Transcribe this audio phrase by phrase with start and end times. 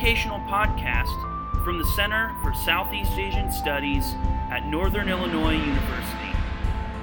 [0.00, 4.14] Educational podcast from the Center for Southeast Asian Studies
[4.50, 6.32] at Northern Illinois University.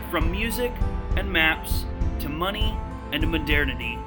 [0.10, 0.74] From music
[1.16, 1.86] and maps
[2.22, 2.76] to money
[3.12, 4.00] and modernity,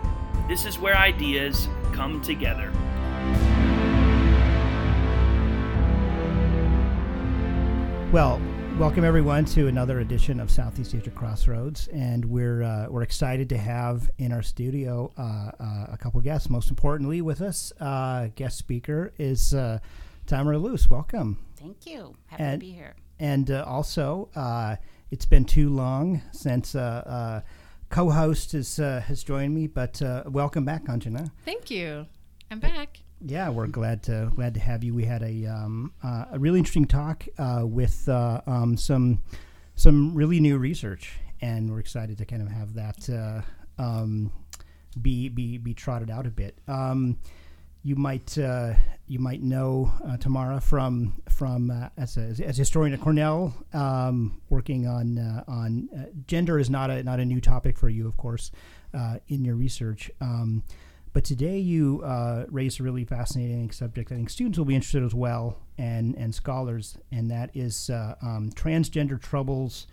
[0.48, 2.72] this is where ideas come together.
[8.10, 8.42] Well,
[8.80, 13.58] welcome everyone to another edition of Southeast Asia Crossroads, and we're uh, we're excited to
[13.58, 16.48] have in our studio uh, uh, a couple guests.
[16.48, 19.80] Most importantly, with us, uh, guest speaker is uh,
[20.26, 20.88] Tamara Loos.
[20.88, 21.38] Welcome.
[21.58, 22.16] Thank you.
[22.26, 22.94] Happy And- to be here.
[23.18, 24.76] And uh, also, uh,
[25.10, 27.40] it's been too long since uh, uh,
[27.90, 31.30] co-host has uh, has joined me, but uh, welcome back, Kanjana.
[31.44, 32.06] Thank you.
[32.50, 33.00] I'm back.
[33.22, 34.94] Yeah, we're glad to glad to have you.
[34.94, 39.20] We had a um, uh, a really interesting talk uh, with uh, um, some
[39.74, 43.42] some really new research, and we're excited to kind of have that uh,
[43.82, 44.32] um,
[45.02, 46.56] be be be trotted out a bit.
[46.66, 47.18] Um,
[47.82, 48.72] you might uh,
[49.06, 54.40] you might know uh, Tamara from from as a as a historian at Cornell, um,
[54.48, 55.90] working on on
[56.26, 58.50] gender is not a not a new topic for you, of course,
[59.28, 60.10] in your research.
[61.12, 64.12] But today you uh, raised a really fascinating subject.
[64.12, 68.14] I think students will be interested as well, and and scholars, and that is uh,
[68.22, 69.86] um, transgender troubles.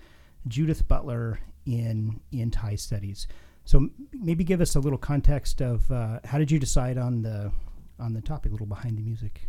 [0.48, 3.28] Judith Butler in in Thai studies.
[3.66, 7.52] So maybe give us a little context of uh, how did you decide on the
[8.00, 9.48] on the topic, a little behind the music.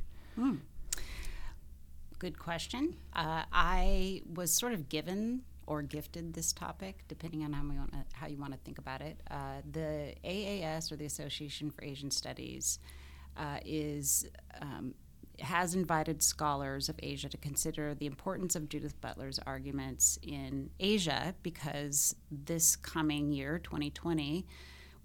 [2.18, 2.96] Good question.
[3.14, 7.92] Uh, I was sort of given or gifted this topic, depending on how we want
[8.12, 9.20] how you want to think about it.
[9.30, 12.78] Uh, the AAS or the Association for Asian Studies
[13.36, 14.26] uh, is
[14.62, 14.94] um,
[15.40, 21.34] has invited scholars of Asia to consider the importance of Judith Butler's arguments in Asia
[21.42, 24.46] because this coming year, 2020,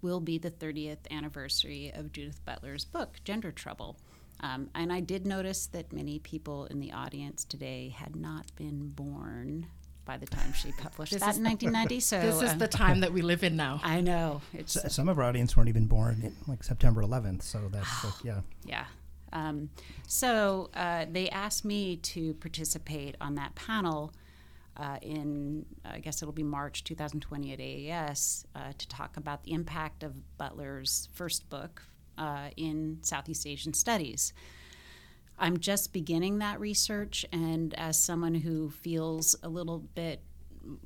[0.02, 3.96] will be the 30th anniversary of Judith Butler's book, Gender Trouble.
[4.40, 8.88] Um, and I did notice that many people in the audience today had not been
[8.88, 9.68] born
[10.04, 12.00] by the time she published This that is in 1990.
[12.00, 13.80] So This is uh, the time that we live in now.
[13.84, 17.42] I know it's S- Some of our audience weren't even born in, like September 11th,
[17.42, 18.40] so that's like, yeah.
[18.64, 18.84] Yeah.
[19.32, 19.70] Um,
[20.06, 24.12] so uh, they asked me to participate on that panel
[24.76, 29.52] uh, in, I guess it'll be March 2020 at AAS uh, to talk about the
[29.52, 31.82] impact of Butler's first book
[32.18, 34.32] uh, in Southeast Asian studies.
[35.38, 40.22] I'm just beginning that research, and as someone who feels a little bit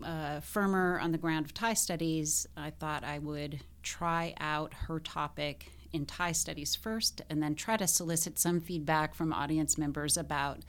[0.02, 4.98] uh, firmer on the ground of Thai studies, I thought I would try out her
[5.00, 10.16] topic in Thai studies first, and then try to solicit some feedback from audience members
[10.16, 10.60] about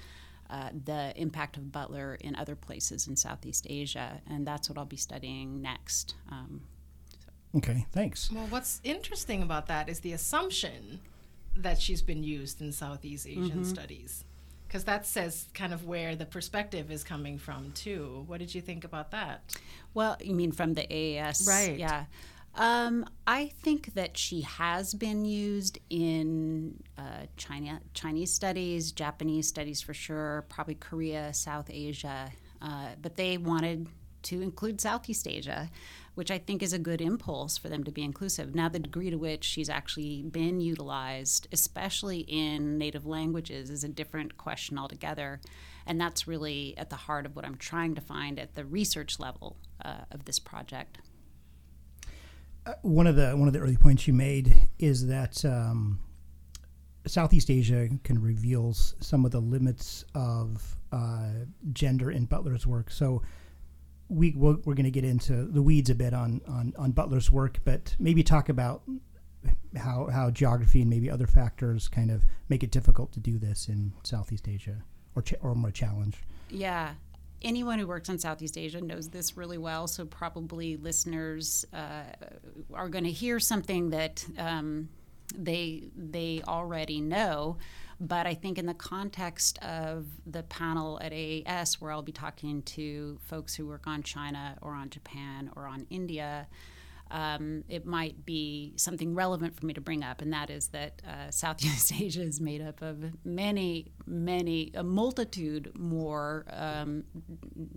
[0.50, 4.86] uh, the impact of Butler in other places in Southeast Asia, and that's what I'll
[4.86, 6.16] be studying next.
[6.32, 6.62] Um,
[7.56, 8.32] Okay, thanks.
[8.32, 11.00] Well, what's interesting about that is the assumption
[11.62, 14.24] that she's been used in Southeast Asian studies.
[14.68, 18.24] Because that says kind of where the perspective is coming from, too.
[18.28, 19.56] What did you think about that?
[19.96, 21.48] Well, you mean from the AAS?
[21.48, 21.78] Right.
[21.78, 22.06] Yeah.
[22.56, 29.82] Um, I think that she has been used in uh, China, Chinese studies, Japanese studies
[29.82, 32.32] for sure, probably Korea, South Asia,
[32.62, 33.88] uh, but they wanted
[34.24, 35.70] to include Southeast Asia,
[36.20, 38.54] which I think is a good impulse for them to be inclusive.
[38.54, 43.88] Now, the degree to which she's actually been utilized, especially in native languages, is a
[43.88, 45.40] different question altogether.
[45.86, 49.18] And that's really at the heart of what I'm trying to find at the research
[49.18, 51.00] level uh, of this project.
[52.82, 56.00] one of the one of the early points you made is that um,
[57.08, 61.30] Southeast Asia can reveal some of the limits of uh,
[61.72, 62.92] gender in Butler's work.
[62.92, 63.22] So
[64.10, 67.32] we we're, we're going to get into the weeds a bit on, on on Butler's
[67.32, 68.82] work, but maybe talk about
[69.78, 73.70] how how geography and maybe other factors kind of make it difficult to do this
[73.70, 74.84] in Southeast Asia
[75.16, 76.18] or ch- or more challenge.
[76.50, 76.94] Yeah.
[77.42, 79.88] Anyone who works in Southeast Asia knows this really well.
[79.88, 82.04] So, probably listeners uh,
[82.74, 84.90] are going to hear something that um,
[85.36, 87.58] they, they already know.
[88.02, 92.62] But I think, in the context of the panel at AAS, where I'll be talking
[92.64, 96.48] to folks who work on China or on Japan or on India,
[97.12, 101.02] um, it might be something relevant for me to bring up, and that is that
[101.08, 107.04] uh, Southeast Asia is made up of many, many, a multitude more um,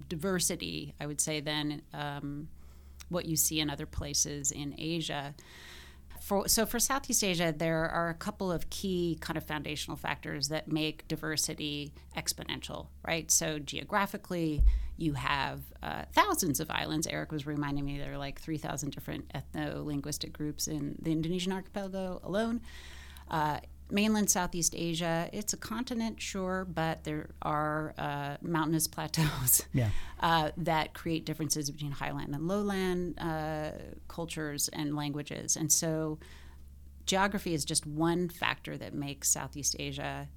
[0.09, 2.49] diversity, I would say, than um,
[3.09, 5.35] what you see in other places in Asia.
[6.33, 10.49] For, so for Southeast Asia, there are a couple of key kind of foundational factors
[10.49, 13.31] that make diversity exponential, right?
[13.31, 14.65] So geographically,
[14.97, 17.07] you have uh, thousands of islands.
[17.07, 21.53] Eric was reminding me there are like 3,000 different ethno linguistic groups in the Indonesian
[21.53, 22.63] archipelago alone.
[23.31, 23.59] Uh,
[23.93, 29.91] mainland Southeast Asia, it's a continent, sure, but there are uh, mountainous plateaus Yeah.
[30.21, 33.73] uh, that create differences between highland and lowland uh,
[34.09, 35.57] cultures and languages.
[35.57, 36.19] And so
[37.07, 40.29] geography is just one factor that makes Southeast Asia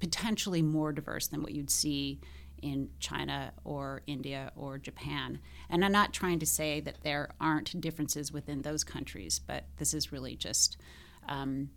[0.00, 2.20] potentially more diverse than what you'd see
[2.62, 5.38] in China or India or Japan.
[5.68, 9.92] And I'm not trying to say that there aren't differences within those countries, but this
[9.92, 10.78] is really just
[11.28, 11.70] um,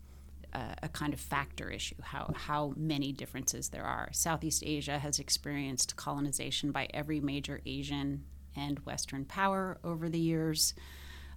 [0.83, 4.09] a, kind of factor issue how, how many differences there are.
[4.11, 8.23] Southeast Asia has experienced colonization by every major Asian
[8.55, 10.73] and Western power over the years.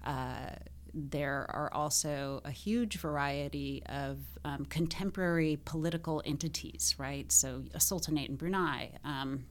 [0.05, 0.51] Uh,
[0.93, 7.31] there are also a huge variety of um, contemporary political entities, right?
[7.31, 8.93] So, a sultanate in Brunei.
[9.05, 9.45] Um,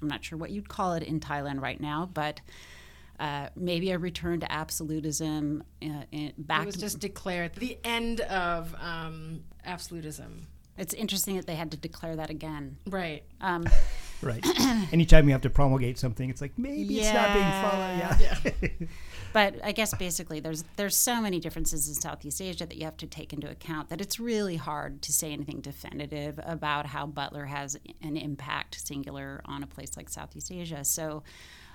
[0.00, 2.40] I'm not sure what you'd call it in Thailand right now, but
[3.18, 6.62] uh, maybe a return to absolutism uh, in, back.
[6.62, 10.46] It was just declared the end of um, absolutism.
[10.76, 12.76] it's interesting that they had to declare that again.
[12.86, 13.24] Right.
[13.40, 13.66] Um,
[14.22, 14.44] Right.
[14.92, 17.98] Anytime you have to promulgate something, it's like maybe it's not being followed.
[17.98, 18.50] Yeah.
[18.62, 18.86] Yeah.
[19.32, 22.96] but I guess basically there's there's so many differences in Southeast Asia that you have
[22.98, 27.44] to take into account that it's really hard to say anything definitive about how Butler
[27.44, 30.84] has an impact singular on a place like Southeast Asia.
[30.84, 31.22] So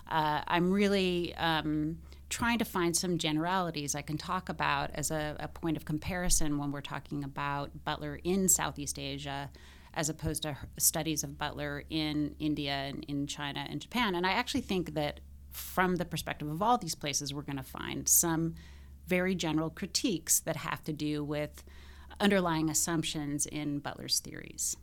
[0.09, 1.97] uh, I'm really um,
[2.29, 6.57] trying to find some generalities I can talk about as a, a point of comparison
[6.57, 9.49] when we're talking about Butler in Southeast Asia
[9.93, 14.15] as opposed to studies of Butler in India and in China and Japan.
[14.15, 15.19] And I actually think that
[15.51, 18.55] from the perspective of all these places, we're going to find some
[19.07, 21.63] very general critiques that have to do with
[22.21, 24.77] underlying assumptions in Butler's theories.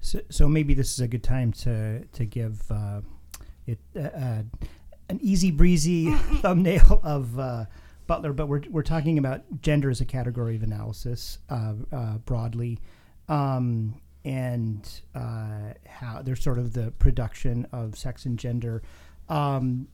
[0.00, 3.00] So, so maybe this is a good time to to give uh,
[3.66, 4.42] it uh, uh,
[5.08, 6.10] an easy breezy
[6.40, 7.64] thumbnail of uh,
[8.06, 12.78] Butler, but we're we're talking about gender as a category of analysis uh, uh, broadly,
[13.28, 13.94] um,
[14.24, 18.82] and uh, how there's sort of the production of sex and gender.
[19.28, 19.88] Um,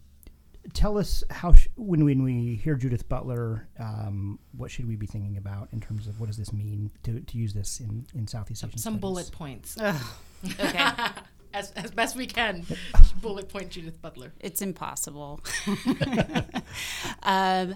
[0.72, 5.06] tell us how sh- when when we hear Judith Butler, um, what should we be
[5.06, 8.26] thinking about in terms of what does this mean to, to use this in in
[8.26, 9.00] Southeast Asian Some studies?
[9.00, 9.76] bullet points.
[9.80, 10.78] Okay.
[11.58, 12.64] as, as best we can.
[13.20, 14.32] bullet point Judith Butler.
[14.40, 15.40] it's impossible.
[17.22, 17.74] um,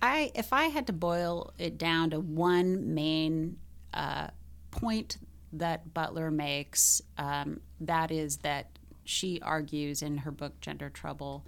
[0.00, 3.58] I, if I had to boil it down to one main
[3.94, 4.28] uh,
[4.70, 5.16] point
[5.54, 11.46] that Butler makes, um, that is that she argues in her book Gender Trouble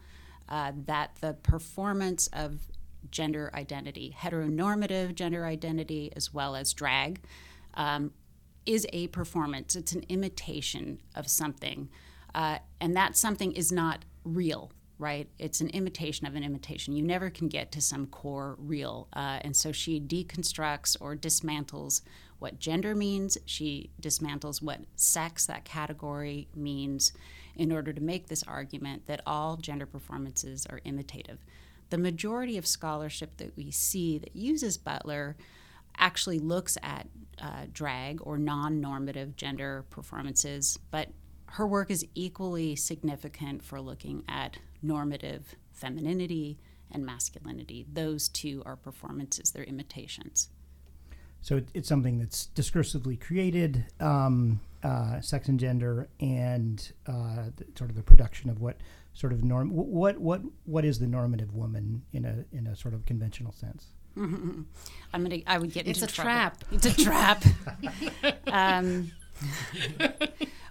[0.49, 2.59] uh, that the performance of
[3.11, 7.21] gender identity, heteronormative gender identity, as well as drag,
[7.75, 8.13] um,
[8.71, 9.75] is a performance.
[9.75, 11.89] It's an imitation of something.
[12.35, 15.29] Uh, and that something is not real, right?
[15.41, 16.95] It's an imitation of an imitation.
[16.95, 19.09] You never can get to some core real.
[19.13, 22.03] Uh, and so she deconstructs or dismantles
[22.39, 23.37] what gender means.
[23.45, 27.13] She dismantles what sex, that category, means
[27.57, 31.45] in order to make this argument that all gender performances are imitative.
[31.91, 35.37] The majority of scholarship that we see that uses Butler
[36.01, 37.09] actually looks at
[37.41, 41.09] uh, drag or non normative gender performances, but
[41.47, 46.59] her work is equally significant for looking at normative femininity
[46.91, 47.87] and masculinity.
[47.93, 50.49] Those two are performances, they're imitations.
[51.43, 57.67] So it, it's something that's discursively created, um, uh, sex and gender, and uh, the,
[57.75, 58.77] sort of the production of what
[59.15, 59.71] sort of norm.
[59.71, 63.89] What what what is the normative woman in a in a sort of conventional sense?
[64.17, 64.67] I'm
[65.13, 65.39] gonna.
[65.47, 66.31] I would get It's into It's a trouble.
[66.31, 66.65] trap.
[66.73, 67.45] It's a trap.
[68.47, 69.11] um,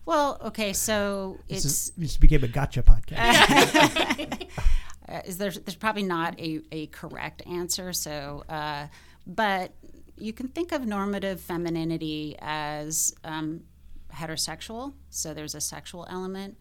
[0.06, 4.48] well, okay, so This, it's is, this became a gotcha podcast.
[5.10, 7.94] uh, is there's there's probably not a, a correct answer.
[7.94, 8.88] So, uh,
[9.28, 9.74] but
[10.18, 13.62] you can think of normative femininity as um,
[14.14, 14.94] heterosexual.
[15.10, 16.58] So there's a sexual element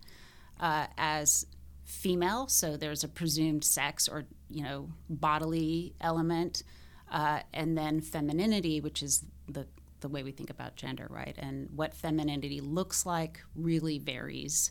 [0.61, 1.47] uh, as
[1.89, 2.47] female.
[2.49, 6.63] So there's a presumed sex or you know bodily element,
[7.11, 9.67] uh, and then femininity, which is the
[10.01, 11.35] the way we think about gender, right?
[11.39, 14.71] And what femininity looks like really varies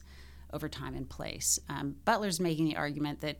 [0.53, 1.59] over time and place.
[1.67, 3.39] Um, Butler's making the argument that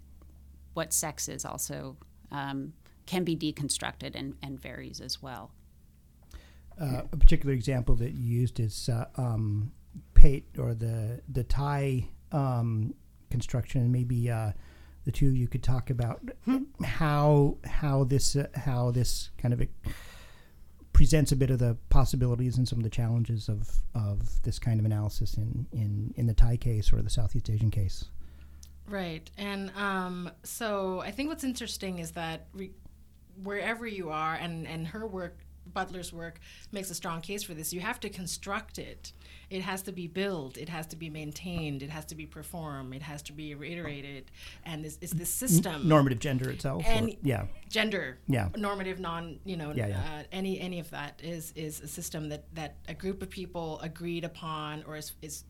[0.74, 1.96] what sex is also
[2.32, 2.74] um,
[3.06, 5.52] can be deconstructed and, and varies as well.
[6.80, 9.72] uh, a particular example that you used is uh, um,
[10.14, 12.94] Pate or the the Thai um,
[13.30, 14.52] construction, and maybe uh,
[15.06, 16.22] the two you could talk about
[16.84, 19.62] how how this uh, how this kind of
[20.94, 24.80] presents a bit of the possibilities and some of the challenges of of this kind
[24.80, 28.06] of analysis in in in the Thai case or the Southeast Asian case.
[28.90, 29.30] Right.
[29.38, 32.72] And um, so I think what's interesting is that re-
[33.44, 35.40] wherever you are, and, and her work,
[35.74, 36.40] Butler's work,
[36.72, 39.14] makes a strong case for this, you have to construct it.
[39.50, 42.94] It has to be built, it has to be maintained, it has to be performed,
[42.94, 44.30] it has to be reiterated.
[44.66, 45.88] And is, is this system.
[45.88, 46.84] Normative gender itself.
[46.86, 47.46] And or, yeah.
[47.70, 48.50] gender Yeah.
[48.58, 49.98] normative non you know Yeah, yeah.
[49.98, 53.80] Uh, any any of that is is a system that that a group of people
[53.82, 55.44] agreed upon or is, is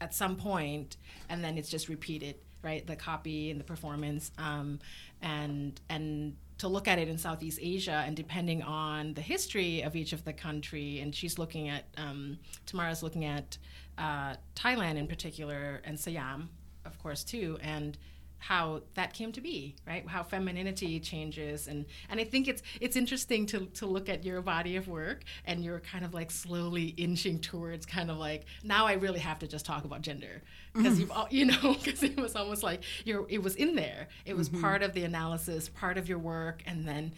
[0.00, 0.96] at some point
[1.28, 4.78] and then it's just repeated right the copy and the performance um,
[5.22, 9.96] and and to look at it in southeast asia and depending on the history of
[9.96, 13.56] each of the country and she's looking at um, tamara's looking at
[13.96, 16.48] uh, thailand in particular and siam
[16.84, 17.98] of course too and
[18.38, 20.06] how that came to be right?
[20.06, 21.68] How femininity changes.
[21.68, 25.24] And and i think it's it's interesting to to look at your body of work
[25.44, 29.38] and you're kind of like slowly inching towards kind of like now i really have
[29.40, 30.42] to just talk about gender.
[30.74, 30.82] Mm-hmm.
[30.82, 34.08] Because you've al- you know because it was almost like you're it was in there.
[34.24, 34.60] It was mm-hmm.
[34.60, 37.12] part of the analysis part of your work and then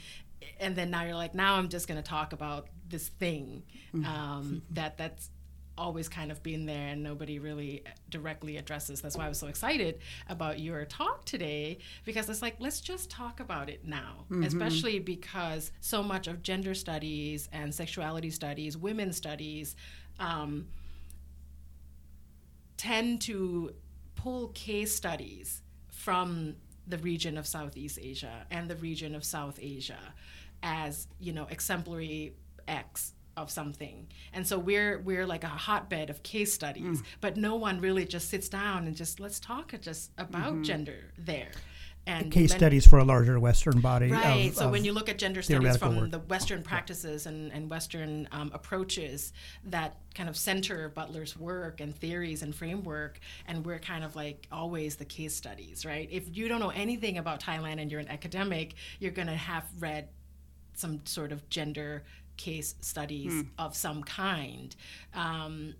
[0.59, 3.63] and then now you're like now i'm just going to talk about this thing
[3.95, 4.05] mm-hmm.
[4.07, 5.31] um, that that's
[5.81, 9.01] always kind of been there and nobody really directly addresses.
[9.01, 13.11] That's why I was so excited about your talk today because it's like, let's just
[13.11, 19.17] talk about it now, especially because so much of gender studies and sexuality studies, women's
[19.17, 19.75] studies,
[20.19, 20.67] um,
[22.77, 23.73] tend to
[24.15, 26.57] pull case studies from
[26.87, 29.99] the region of Southeast Asia and the region of South Asia
[30.63, 32.35] as you know exemplary
[32.69, 34.07] X of something.
[34.33, 38.29] And so we're we're like a hotbed of case studies, but no one really just
[38.29, 41.53] sits down and just let's talk just about gender there.
[42.07, 44.11] And Case men- studies for a larger Western body.
[44.11, 44.49] Right.
[44.49, 46.11] Of, so of- when you look at gender studies from work.
[46.11, 49.33] the Western practices and, and Western um, approaches
[49.67, 54.49] that kind of center Butler's work and theories and framework, and we're kind of like
[54.51, 56.09] always the case studies, right?
[56.11, 59.65] If you don't know anything about Thailand and you're an academic, you're going to have
[59.79, 60.09] read
[60.75, 62.03] some sort of gender
[62.45, 64.75] case studies of some kind.
[65.15, 65.75] Um,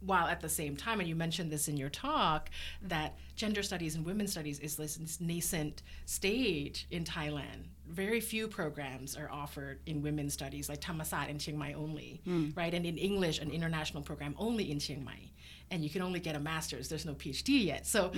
[0.00, 2.50] while at the same time, and you mentioned this in your talk,
[2.82, 7.60] that gender studies and women's studies is this nascent stage in Thailand.
[7.88, 12.20] Very few programs are offered in women's studies, like Thammasat in Chiang Mai only,
[12.54, 12.74] right?
[12.74, 15.30] And in English, an international program only in Chiang Mai.
[15.70, 17.86] And you can only get a master's, there's no PhD yet.
[17.86, 18.10] So,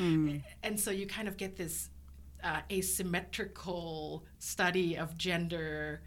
[0.65, 1.89] and so you kind of get this
[2.43, 6.03] uh, asymmetrical study of gender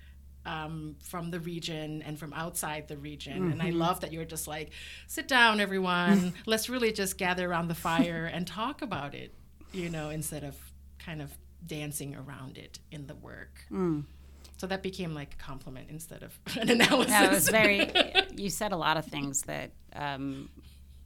[0.49, 3.51] um, from the region and from outside the region.
[3.51, 4.71] And I love that you're just like,
[5.05, 6.33] sit down, everyone.
[6.47, 9.31] Let's really just gather around the fire and talk about it,
[9.71, 10.57] you know, instead of
[10.97, 11.31] kind of
[11.65, 13.63] dancing around it in the work.
[14.57, 17.11] So that became like a compliment instead of an analysis.
[17.11, 17.91] No, it was very.
[18.35, 20.49] you said a lot of things that um,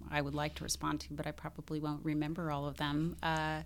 [0.10, 3.18] I would like to respond to, but I probably won't remember all of them.
[3.22, 3.64] Uh,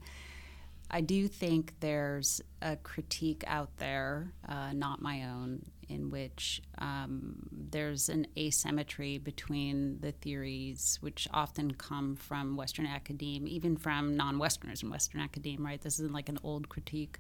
[0.90, 7.36] I do think there's a critique out there, uh, not my own, in which um,
[7.52, 14.84] there's an asymmetry between the theories, which often come from Western academia, even from non-Westerners
[14.84, 15.82] in Western academia, Right?
[15.82, 17.20] This is like an old critique,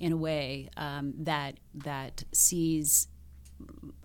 [0.00, 3.08] in a way um, that that sees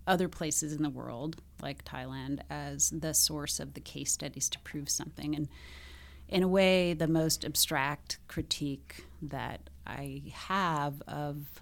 [0.06, 4.60] other places in the world, like Thailand, as the source of the case studies to
[4.60, 5.36] prove something.
[5.36, 5.48] And
[6.30, 11.62] in a way, the most abstract critique that I have of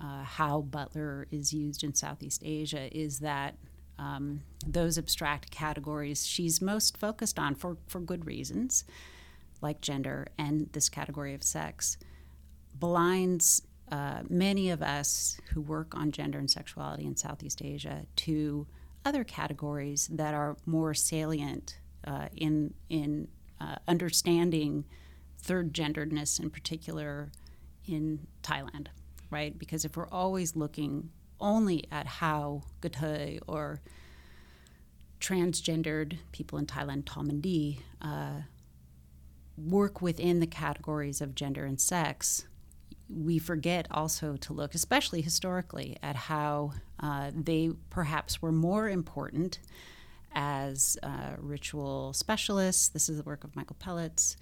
[0.00, 3.56] uh, how Butler is used in Southeast Asia is that
[3.98, 8.84] um, those abstract categories she's most focused on for, for good reasons,
[9.60, 11.96] like gender and this category of sex,
[12.74, 18.66] blinds uh, many of us who work on gender and sexuality in Southeast Asia to
[19.04, 23.28] other categories that are more salient uh, in in
[23.60, 24.84] uh, understanding
[25.38, 27.30] third genderedness in particular
[27.86, 28.88] in Thailand,
[29.30, 29.58] right?
[29.58, 31.10] Because if we're always looking
[31.40, 33.80] only at how kathoey or
[35.20, 38.42] transgendered people in Thailand, Thomandi, uh,
[39.56, 42.46] work within the categories of gender and sex,
[43.08, 49.58] we forget also to look, especially historically, at how uh, they perhaps were more important
[50.34, 50.96] as
[51.38, 52.88] ritual specialists.
[52.88, 54.36] This is the work of Michael Peletz.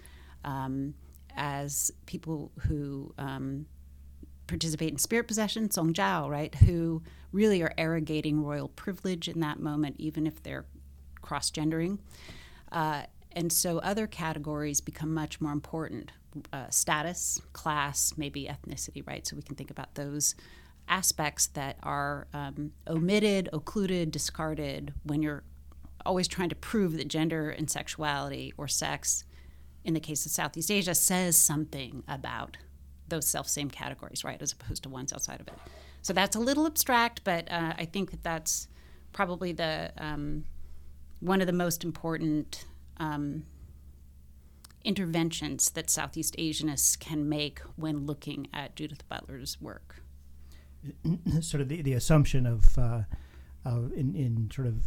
[0.45, 0.95] Um,
[1.37, 3.66] as people who um,
[4.47, 7.02] participate in spirit possession, Song Jiao, right, who
[7.33, 10.64] really are arrogating royal privilege in that moment, even if they're
[11.21, 11.99] cross gendering.
[12.73, 13.02] Uh,
[13.33, 16.12] and so other categories become much more important
[16.52, 19.26] uh, status, class, maybe ethnicity, right?
[19.26, 20.35] So we can think about those
[20.88, 25.43] aspects that are um, omitted, occluded, discarded when you're
[26.06, 29.25] always trying to prove that gender and sexuality or sex,
[29.84, 32.56] in the case of Southeast Asia, says something about
[33.08, 35.54] those self same categories, right, as opposed to ones outside of it.
[36.02, 38.68] So that's a little abstract, but uh, I think that that's
[39.12, 40.44] probably the um,
[41.20, 42.64] one of the most important
[42.98, 43.44] um,
[44.84, 49.96] interventions that Southeast Asianists can make when looking at Judith Butler's work.
[51.40, 53.00] Sort of the, the assumption of, uh,
[53.64, 54.84] of in, in sort of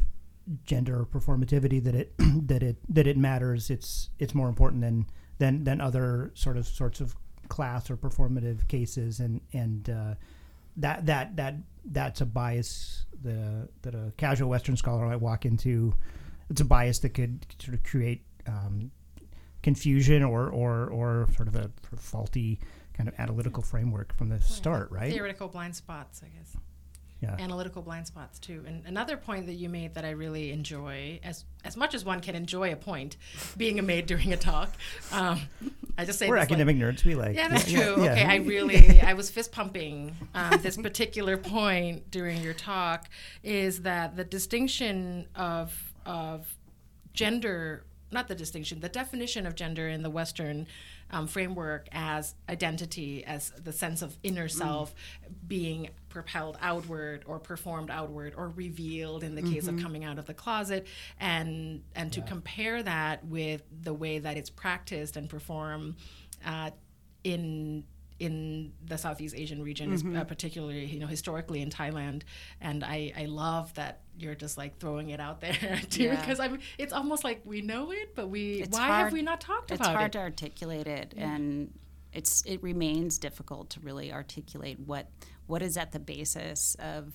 [0.65, 2.13] gender performativity that it
[2.47, 3.69] that it that it matters.
[3.69, 5.05] It's it's more important than
[5.37, 7.15] than than other sort of sorts of
[7.47, 10.15] class or performative cases, and and uh,
[10.77, 15.93] that that that that's a bias the that a casual Western scholar might walk into.
[16.49, 18.91] It's a bias that could sort of create um,
[19.61, 22.59] confusion or or or sort of a sort of faulty
[22.93, 25.11] kind of analytical framework from the start, right?
[25.11, 26.55] Theoretical blind spots, I guess.
[27.21, 27.35] Yeah.
[27.37, 28.63] Analytical blind spots too.
[28.65, 32.21] And another point that you made that I really enjoy, as as much as one
[32.21, 33.17] can enjoy a point,
[33.57, 34.73] being a maid during a talk.
[35.11, 35.41] Um,
[35.97, 37.03] I just say We're academic like, nerds.
[37.03, 37.35] We like.
[37.35, 38.03] Yeah, that's yeah, true.
[38.03, 38.11] yeah.
[38.13, 43.09] Okay, I really, I was fist pumping um, this particular point during your talk.
[43.43, 45.73] Is that the distinction of
[46.05, 46.55] of
[47.13, 47.83] gender?
[48.11, 50.65] Not the distinction, the definition of gender in the Western
[51.11, 54.93] um, framework as identity, as the sense of inner self
[55.47, 60.25] being propelled outward or performed outward or revealed in the case of coming out of
[60.25, 60.87] the closet,
[61.19, 65.95] and and to compare that with the way that it's practiced and performed
[66.45, 66.71] uh,
[67.23, 67.83] in
[68.19, 72.23] in the Southeast Asian region, is, uh, particularly you know historically in Thailand,
[72.59, 76.19] and I, I love that you're just like throwing it out there too Yeah.
[76.19, 79.21] because I'm it's almost like we know it, but we It's why hard- have we
[79.21, 79.89] not talked about it?
[79.89, 80.11] it's hard it?
[80.13, 81.71] to articulate it and
[82.11, 85.07] it's it remains difficult to really articulate what
[85.49, 87.13] what is at the basis of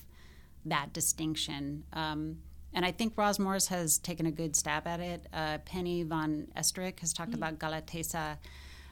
[0.65, 2.37] that distinction um,
[2.75, 5.25] and I think Roz Morris has taken a good stab at it.
[5.31, 8.37] Uh, Penny Van Esterik has talked about Galatesa.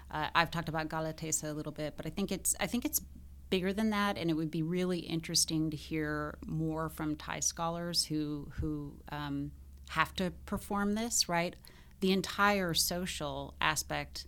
[0.10, 3.02] Uh, I've talked about Galatesa a little bit, but I think it's I think it's
[3.50, 8.06] bigger than that, and it would be really interesting to hear more from Thai scholars
[8.06, 9.52] who who um,
[9.90, 11.28] have to perform this.
[11.28, 11.58] Right,
[12.00, 14.28] the entire social aspect,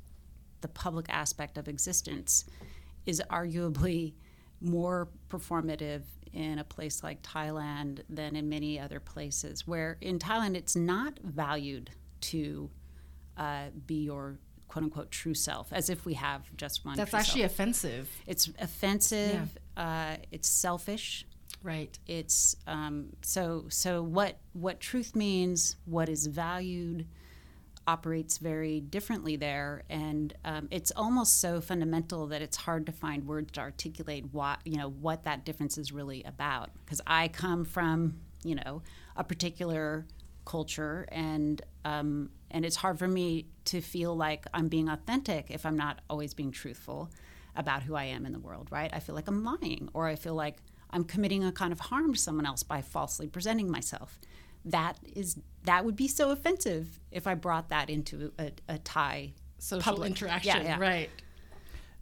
[0.59, 2.43] the public aspect of existence,
[3.05, 4.15] is arguably
[4.65, 6.01] more performative
[6.33, 9.65] in a place like Thailand than in many other places.
[9.65, 12.69] Where in Thailand, it's not valued to
[13.37, 16.97] uh, be your quote unquote true self, as if we have just one.
[16.97, 17.53] That's actually self.
[17.53, 19.57] offensive, it's offensive.
[19.77, 21.25] Uh, it's selfish.
[21.63, 21.97] right?
[22.07, 24.01] It's um, so so.
[24.03, 27.07] What what truth means, what is valued,
[27.87, 33.25] operates very differently there, and um, it's almost so fundamental that it's hard to find
[33.25, 36.71] words to articulate what you know what that difference is really about.
[36.83, 38.81] Because I come from you know
[39.15, 40.05] a particular
[40.45, 45.65] culture, and um, and it's hard for me to feel like I'm being authentic if
[45.65, 47.11] I'm not always being truthful
[47.55, 48.69] about who I am in the world.
[48.71, 48.89] Right?
[48.93, 50.57] I feel like I'm lying, or I feel like
[50.89, 54.19] I'm committing a kind of harm to someone else by falsely presenting myself.
[54.63, 59.33] That is that would be so offensive if I brought that into a, a Thai
[59.57, 60.09] Social public.
[60.11, 60.79] interaction, Yeah, yeah.
[60.79, 61.09] right?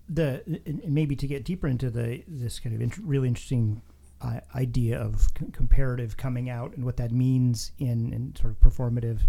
[0.10, 3.82] the and and maybe to get deeper into the this kind of int- really interesting
[4.22, 8.60] uh, idea of c- comparative coming out and what that means in, in sort of
[8.60, 9.20] performative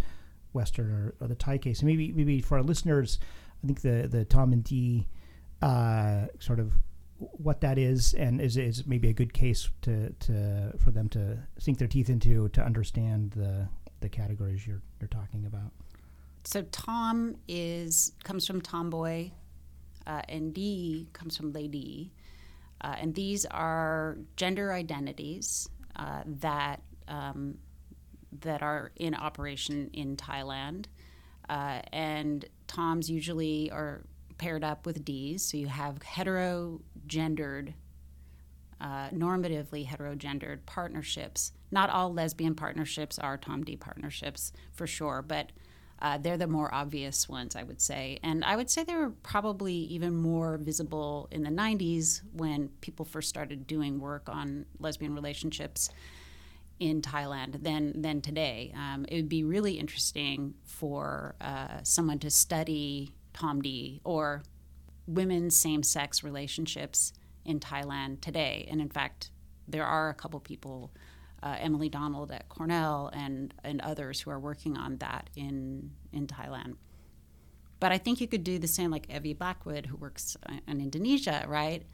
[0.52, 1.80] Western or, or the Thai case.
[1.80, 3.18] And maybe maybe for our listeners,
[3.62, 5.06] I think the the Tom and Dee
[5.62, 6.72] uh, sort of
[7.18, 11.38] what that is and is is maybe a good case to, to for them to
[11.58, 13.68] sink their teeth into to understand the
[14.04, 15.72] the categories you're you're talking about.
[16.44, 19.30] So Tom is comes from tomboy,
[20.06, 22.12] uh, and D comes from lady,
[22.82, 27.56] uh, and these are gender identities uh, that um,
[28.40, 30.84] that are in operation in Thailand,
[31.48, 34.04] uh, and Toms usually are
[34.36, 35.42] paired up with Ds.
[35.42, 37.72] So you have hetero-gendered
[38.84, 41.52] uh, normatively heterogendered partnerships.
[41.70, 45.52] Not all lesbian partnerships are Tom D partnerships for sure, but
[46.02, 48.18] uh, they're the more obvious ones, I would say.
[48.22, 53.06] And I would say they were probably even more visible in the 90s when people
[53.06, 55.88] first started doing work on lesbian relationships
[56.78, 58.74] in Thailand than than today.
[58.76, 64.42] Um, it would be really interesting for uh, someone to study Tom D or
[65.06, 67.14] women's same-sex relationships
[67.44, 68.66] in Thailand today.
[68.70, 69.30] And in fact,
[69.68, 70.92] there are a couple people,
[71.42, 76.26] uh, Emily Donald at Cornell and and others who are working on that in in
[76.26, 76.76] Thailand.
[77.80, 81.44] But I think you could do the same like Evie Blackwood, who works in Indonesia,
[81.46, 81.84] right?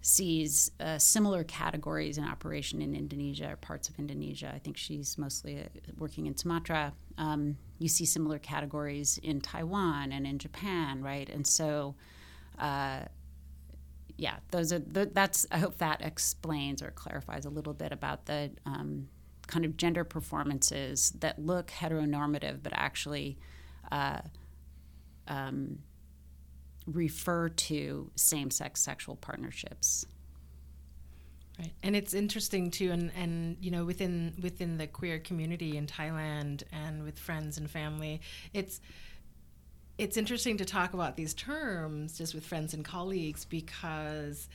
[0.00, 4.50] sees uh, similar categories in operation in Indonesia or parts of Indonesia.
[4.54, 5.64] I think she's mostly uh,
[5.98, 6.92] working in Sumatra.
[7.16, 11.28] Um, you see similar categories in Taiwan and in Japan, right?
[11.28, 11.96] And so,
[12.58, 13.02] uh,
[14.18, 15.46] yeah, those are the, that's.
[15.50, 19.08] I hope that explains or clarifies a little bit about the um,
[19.46, 23.38] kind of gender performances that look heteronormative, but actually.
[23.90, 24.20] Uh,
[25.28, 25.78] um,
[26.86, 30.06] refer to same-sex sexual partnerships.
[31.58, 35.86] Right, and it's interesting too, and and you know within within the queer community in
[35.86, 38.20] Thailand and with friends and family,
[38.54, 38.80] it's
[39.98, 44.48] it's interesting to talk about these terms just with friends and colleagues because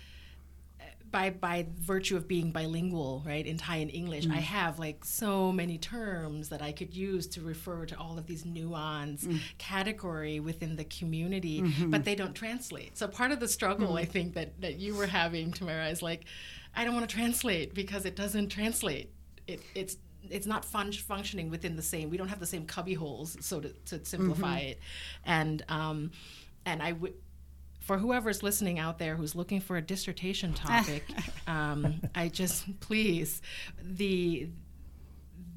[1.13, 4.33] by by virtue of being bilingual, right, in Thai and English, mm.
[4.33, 8.25] I have like so many terms that I could use to refer to all of
[8.25, 9.39] these nuance mm.
[9.59, 11.91] category within the community, mm-hmm.
[11.91, 12.97] but they don't translate.
[12.97, 13.99] So part of the struggle mm.
[13.99, 16.25] I think that that you were having, Tamara, is like,
[16.75, 19.11] I don't want to translate because it doesn't translate.
[19.45, 19.97] It, it's
[20.29, 22.09] it's not fun- functioning within the same.
[22.09, 24.69] We don't have the same cubby holes, so to, to simplify mm-hmm.
[24.69, 24.79] it,
[25.25, 26.11] and um,
[26.65, 27.13] and I would
[27.83, 31.03] for whoever's listening out there who's looking for a dissertation topic,
[31.47, 33.41] um, I just please
[33.81, 34.49] the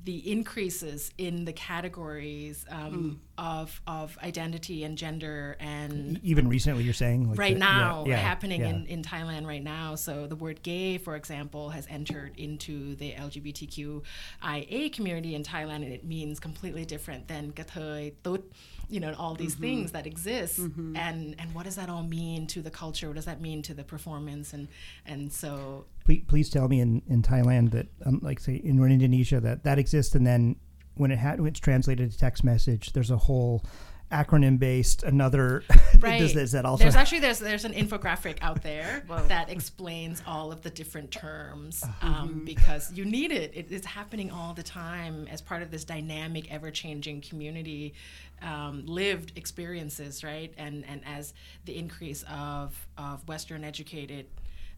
[0.06, 3.44] the increases in the categories um, mm.
[3.44, 8.12] of of identity and gender and even recently you're saying like right the, now yeah,
[8.12, 8.68] yeah, happening yeah.
[8.68, 13.12] In, in Thailand right now so the word gay for example has entered into the
[13.14, 18.44] LGBTQIA community in Thailand and it means completely different than gathoy tut
[18.88, 19.62] you know all these mm-hmm.
[19.62, 20.96] things that exist mm-hmm.
[20.96, 23.74] and and what does that all mean to the culture what does that mean to
[23.74, 24.68] the performance and
[25.04, 29.40] and so please, please tell me in in Thailand that um, like say in Indonesia
[29.40, 30.56] that that exists and then
[30.94, 33.64] when it had when it's translated to text message there's a whole
[34.12, 35.64] acronym based another
[35.98, 40.22] right does, is that also there's actually there's there's an infographic out there that explains
[40.26, 42.44] all of the different terms um, mm-hmm.
[42.44, 43.52] because you need it.
[43.54, 47.94] it it's happening all the time as part of this dynamic ever-changing community
[48.42, 54.26] um, lived experiences right and and as the increase of of western educated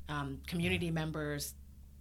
[0.08, 1.52] um, community members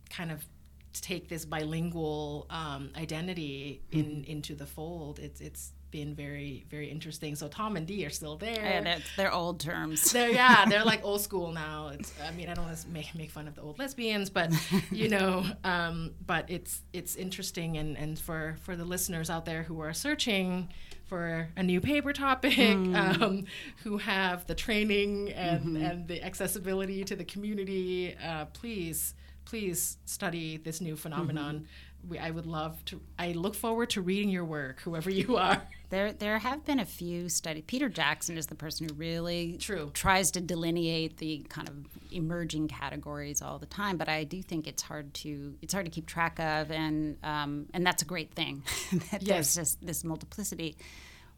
[0.09, 0.45] kind of
[0.93, 4.31] take this bilingual um, identity in mm-hmm.
[4.31, 7.35] into the fold it's it's been very very interesting.
[7.35, 8.81] So Tom and D are still there.
[8.85, 10.11] Yeah, they're old terms.
[10.17, 11.89] They're yeah, they're like old school now.
[11.89, 14.51] It's I mean I don't want to make make fun of the old lesbians, but
[14.91, 19.63] you know, um, but it's it's interesting and and for for the listeners out there
[19.63, 20.69] who are searching
[21.05, 23.21] for a new paper topic, mm.
[23.21, 23.45] um,
[23.83, 25.77] who have the training and mm-hmm.
[25.77, 29.13] and the accessibility to the community, uh, please
[29.45, 31.55] please study this new phenomenon.
[31.55, 31.65] Mm-hmm
[32.07, 33.01] we, I would love to.
[33.17, 35.61] I look forward to reading your work, whoever you are.
[35.89, 37.63] There, there have been a few studies.
[37.65, 39.89] Peter Jackson is the person who really True.
[39.93, 41.75] tries to delineate the kind of
[42.11, 43.97] emerging categories all the time.
[43.97, 47.67] But I do think it's hard to it's hard to keep track of, and um,
[47.73, 48.63] and that's a great thing.
[49.11, 49.55] that yes.
[49.55, 50.77] There's just this multiplicity.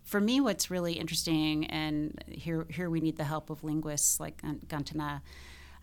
[0.04, 4.42] For me, what's really interesting, and here here we need the help of linguists like
[4.42, 5.22] Kanjana,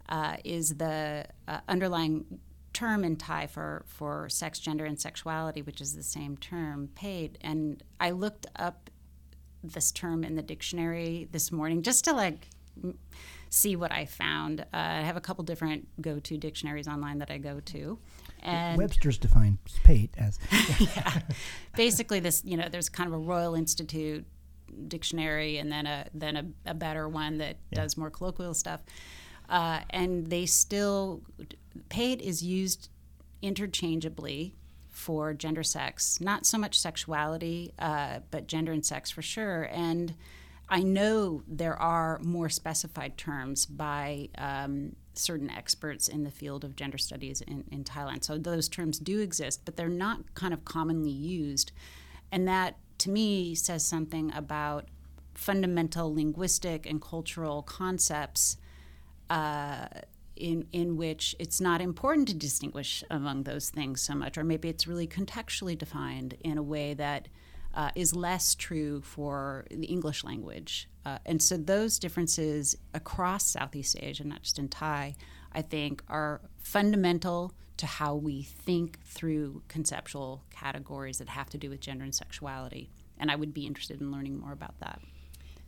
[0.09, 2.41] uh, is the uh, underlying
[2.77, 7.39] term in Thai for, for sex, gender, and sexuality, which is the same term, paid.
[7.41, 8.91] And I looked up
[9.65, 12.49] this term in the dictionary this morning just to like
[13.49, 14.61] see what I found.
[14.61, 17.99] Uh, I have a couple different go to dictionaries online that I go to.
[18.43, 20.39] And Webster's defines paid as.
[20.79, 21.21] yeah.
[21.77, 24.27] Basically, this, you know, there's kind of a Royal Institute
[24.89, 27.81] dictionary and then a then a, a better one that yeah.
[27.81, 28.83] does more colloquial stuff.
[29.49, 31.23] Uh, and they still
[31.89, 32.89] paid is used
[33.43, 34.55] interchangeably
[34.89, 39.65] for gender sex, not so much sexuality, uh, but gender and sex for sure.
[39.65, 40.15] And
[40.69, 46.77] I know there are more specified terms by um, certain experts in the field of
[46.77, 48.25] gender studies in, in Thailand.
[48.25, 51.73] So those terms do exist, but they're not kind of commonly used.
[52.33, 54.87] And that, to me, says something about
[55.35, 58.57] fundamental linguistic and cultural concepts
[59.29, 59.87] uh,
[60.37, 64.69] in in which it's not important to distinguish among those things so much, or maybe
[64.69, 67.29] it's really contextually defined in a way that
[67.75, 70.89] uh, is less true for the English language.
[71.05, 75.15] Uh, and so those differences across Southeast Asia, not just in Thai,
[75.53, 81.69] I think are fundamental to how we think through conceptual categories that have to do
[81.71, 82.91] with gender and sexuality.
[83.19, 85.01] And I would be interested in learning more about that.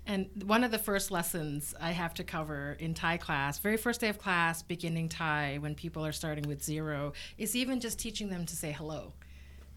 [0.09, 4.01] And one of the first lessons I have to cover in Thai class, very first
[4.01, 8.31] day of class, beginning Thai, when people are starting with zero, is even just teaching
[8.31, 9.13] them to say hello,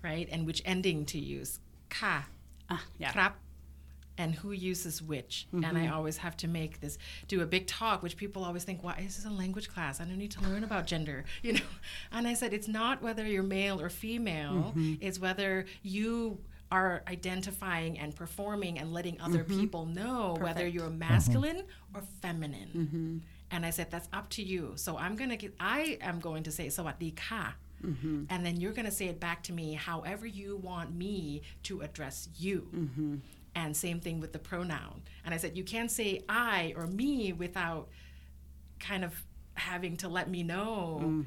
[0.02, 0.30] right?
[0.32, 1.60] And which ending to use.
[1.90, 2.26] Ka.
[2.70, 3.12] Uh, yeah.
[3.12, 3.34] Krap.
[4.18, 5.48] and who uses which.
[5.52, 8.84] And I always have to make this do a big talk, which people always think,
[8.84, 10.00] "Why is this a language class?
[10.00, 11.70] I don't need to learn about gender," you know.
[12.12, 16.40] And I said, it's not whether you're male or female; it's whether you
[16.72, 19.60] are identifying and performing and letting other mm-hmm.
[19.60, 21.00] people know whether you're mm-hmm.
[21.00, 22.70] masculine or feminine.
[22.76, 23.18] Mm-hmm.
[23.54, 24.74] And I said, that's up to you.
[24.76, 27.56] So I'm going to get, I am going to say, sawadee ka.
[28.30, 31.82] And then you're going to say it back to me however you want me to
[31.82, 32.70] address you.
[33.56, 35.02] And same thing with the pronoun.
[35.26, 37.90] And I said, you can't say I or me without
[38.80, 41.26] kind of having to let me know mm.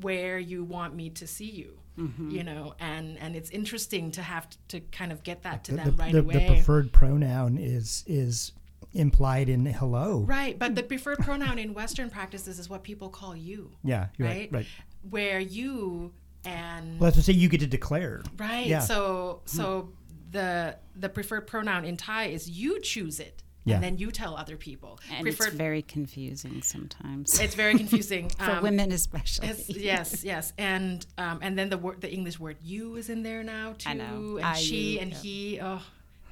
[0.00, 1.79] where you want me to see you.
[2.00, 2.30] Mm-hmm.
[2.30, 5.76] You know, and and it's interesting to have to kind of get that to the,
[5.76, 6.34] them the- right the- away.
[6.34, 8.52] the preferred pronoun is is
[8.94, 10.20] implied in hello.
[10.20, 14.26] Right, but the preferred pronoun in Western practices is what people call you, Yeah, you're
[14.26, 14.36] right?
[14.50, 14.52] right.
[14.52, 14.66] Right.
[15.08, 16.12] Where you
[16.44, 18.22] and Well, that's to say you get to declare.
[18.38, 18.66] right.
[18.66, 18.80] Yeah.
[18.80, 19.90] So so hmm.
[20.32, 23.74] the the preferred pronoun in Thai is you choose it, Yeah.
[23.74, 24.98] and then you tell other people.
[25.12, 25.48] And preferred.
[25.48, 29.48] it's very confusing sometimes It's very confusing for um, women, especially.
[29.48, 33.22] It's, yes, yes, and um, and then the word, the English word "you" is in
[33.22, 34.36] there now too, I know.
[34.38, 35.18] and I, she you, and yeah.
[35.18, 35.60] he.
[35.60, 35.82] Oh,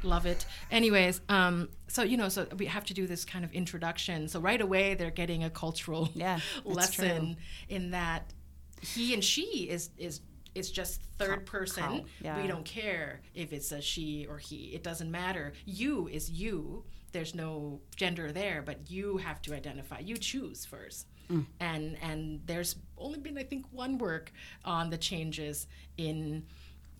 [0.03, 0.47] love it.
[0.71, 4.29] Anyways, um, so you know, so we have to do this kind of introduction.
[4.29, 7.37] So right away, they're getting a cultural Yeah, that's lesson
[7.69, 8.33] in that
[8.81, 10.21] he and she is is
[10.55, 12.05] it's just third person.
[12.21, 12.41] yeah.
[12.41, 14.67] We don't care if it's a she or he.
[14.75, 15.53] It doesn't matter.
[15.64, 16.85] You is you.
[17.12, 20.01] There's no gender there, but you have to identify.
[20.01, 21.07] You choose first.
[21.31, 21.47] Mm.
[21.61, 24.33] And and there's only been I think one work
[24.64, 25.66] on the changes
[25.97, 26.44] in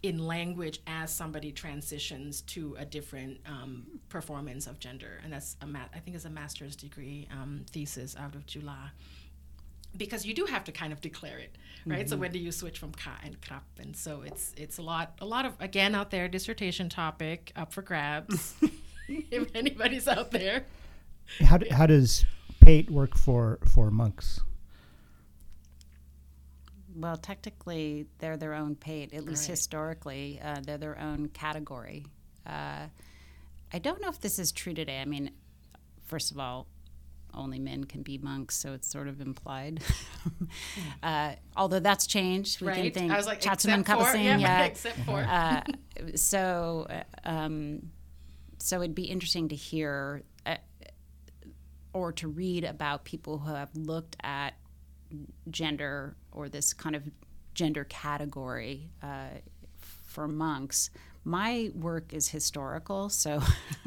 [0.03, 5.67] in language as somebody transitions to a different um, performance of gender, and that's a
[5.67, 8.91] ma- I think is a master's degree um, thesis out of July
[9.97, 12.09] because you do have to kind of declare it, right?
[12.09, 13.63] So when do you switch from ka and krap?
[13.79, 17.73] And so it's it's a lot a lot of again out there dissertation topic up
[17.73, 18.55] for grabs.
[19.31, 20.65] if anybody's out there,
[21.41, 22.25] How, do, how does
[22.61, 24.41] Pate work for for monks?
[26.95, 29.15] Well, technically, they're their own pate.
[29.15, 29.51] At least Right.
[29.51, 32.07] historically, uh, they're their own category.
[32.45, 32.87] Uh,
[33.73, 35.01] I don't know if this is true today.
[35.01, 35.31] I mean,
[36.07, 36.67] first of all,
[37.35, 39.81] only men can be monks, so it's sort of implied.
[41.03, 42.77] uh, although that's changed, we right?
[42.77, 44.65] can think I was like, Chatsumarn except for, yeah, yeah.
[44.65, 45.21] except for.
[45.21, 45.63] uh,
[46.17, 47.91] so, uh, um,
[48.59, 50.57] so it'd be interesting to hear uh,
[51.93, 54.55] or to read about people who have looked at
[55.51, 57.03] gender or this kind of
[57.55, 59.29] gender category uh,
[60.07, 60.91] for monks.
[61.25, 63.43] My work is historical, so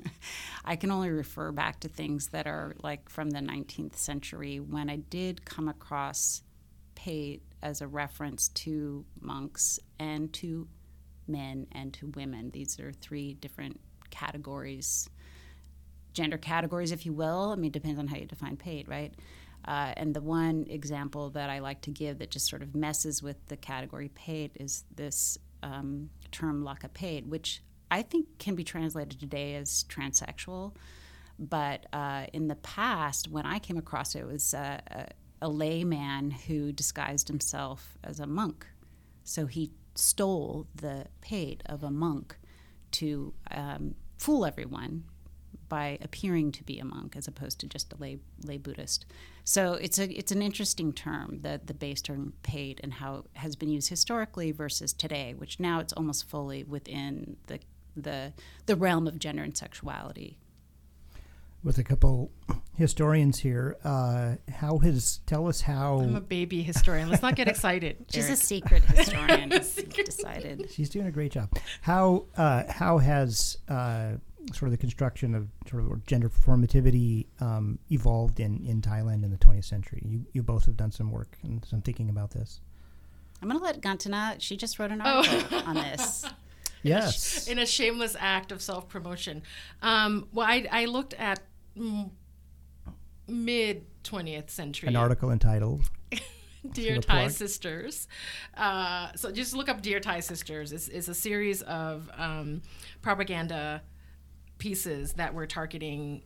[0.65, 4.89] I can only refer back to things that are like from the 19th century when
[4.89, 6.43] I did come across
[6.95, 10.67] Pate as a reference to monks and to
[11.27, 12.51] men and to women.
[12.51, 13.79] These are three different
[14.11, 15.09] categories,
[16.13, 17.51] gender categories, if you will.
[17.51, 19.13] I mean, it depends on how you define paid, right?
[19.65, 23.21] Uh, and the one example that I like to give that just sort of messes
[23.21, 28.63] with the category paid is this um, term laka paid, which I think can be
[28.63, 30.75] translated today as transsexual.
[31.37, 35.07] But uh, in the past, when I came across it, it was uh, a,
[35.41, 38.65] a layman who disguised himself as a monk.
[39.23, 42.37] So he stole the paid of a monk
[42.91, 45.03] to um, fool everyone
[45.67, 49.05] by appearing to be a monk as opposed to just a lay, lay Buddhist.
[49.43, 53.39] So it's a it's an interesting term, the the base term paid and how it
[53.39, 57.59] has been used historically versus today, which now it's almost fully within the
[57.95, 58.33] the
[58.67, 60.37] the realm of gender and sexuality.
[61.63, 62.31] With a couple
[62.75, 67.07] historians here, uh, how has tell us how I'm a baby historian.
[67.07, 68.03] Let's not get excited.
[68.09, 69.49] She's a secret historian.
[69.51, 70.71] we've decided.
[70.71, 71.49] she's doing a great job.
[71.81, 74.13] How uh, how has uh,
[74.53, 79.29] sort of the construction of sort of gender performativity um, evolved in, in Thailand in
[79.29, 80.01] the 20th century?
[80.03, 82.59] You you both have done some work and some thinking about this.
[83.39, 84.35] I'm going to let Kanjana.
[84.39, 85.17] She just wrote an Oh.
[85.17, 86.25] article on this.
[86.83, 87.47] Yes.
[87.47, 89.43] in a shameless act of self promotion.
[89.83, 91.39] Um, well, I, I looked at
[93.27, 94.89] mid 20th century.
[94.89, 95.89] An article entitled
[96.73, 97.27] Dear Thai.
[97.29, 98.07] Sisters.
[98.55, 100.71] Uh, so just look up Dear Thai Sisters.
[100.71, 102.61] It's, it's a series of um,
[103.01, 103.81] propaganda
[104.57, 106.21] pieces that were targeting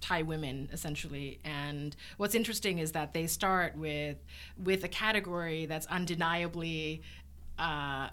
[0.00, 1.40] Thai women essentially.
[1.44, 4.18] And what's interesting is that they start with
[4.62, 7.00] with a category that's undeniably
[7.58, 8.10] uh,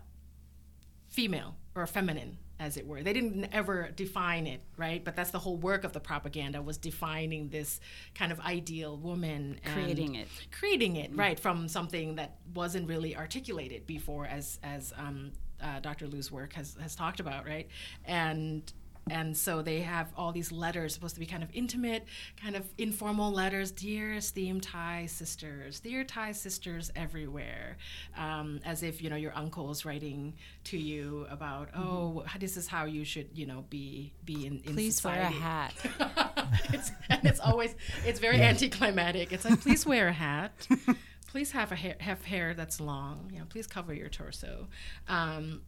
[1.10, 3.02] female or feminine as it were.
[3.04, 5.04] They didn't ever define it right?
[5.04, 7.80] But that's the whole work of the propaganda was defining this
[8.16, 10.28] kind of ideal woman and Creating it.
[10.52, 16.08] creating it right from something that wasn't really articulated before as as um, uh, dr
[16.08, 17.68] lou's work has has talked about right?
[18.06, 18.72] And
[19.10, 22.06] and so they have all these letters supposed to be kind of intimate,
[22.42, 23.72] kind of informal letters.
[23.72, 27.78] Dear esteemed Thai sisters, dear Thai sisters everywhere,
[28.18, 30.34] um, as if you know your uncle's writing
[30.66, 34.74] to you about, oh, this is how you should, you know, be be in, in
[34.74, 35.74] Please wear a hat.
[36.74, 39.32] it's, and it's always it's very anticlimactic.
[39.32, 40.68] It's like please wear a hat,
[41.28, 43.30] please have a hair, have hair that's long.
[43.34, 44.68] You know, please cover your torso.
[45.08, 45.62] Um,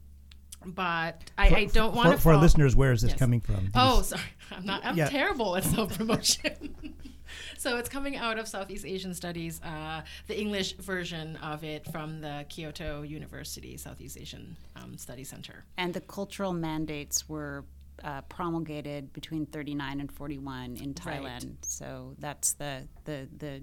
[0.66, 2.22] but I, I don't want for, to.
[2.22, 2.76] for our listeners.
[2.76, 3.20] Where is this Yes.
[3.20, 3.70] coming from?
[3.76, 4.22] Oh, sorry,
[4.52, 4.86] I'm not.
[4.86, 5.10] I'm Yeah.
[5.10, 6.76] terrible at self promotion.
[7.58, 12.22] so it's coming out of Southeast Asian Studies, uh, the English version of it from
[12.22, 15.66] the Kyoto University Southeast Asian um, Study Center.
[15.78, 17.66] And the cultural mandates were
[18.04, 21.24] uh, promulgated between 39 and 41 in Thailand.
[21.24, 21.66] Right.
[21.66, 23.62] So that's the, the, the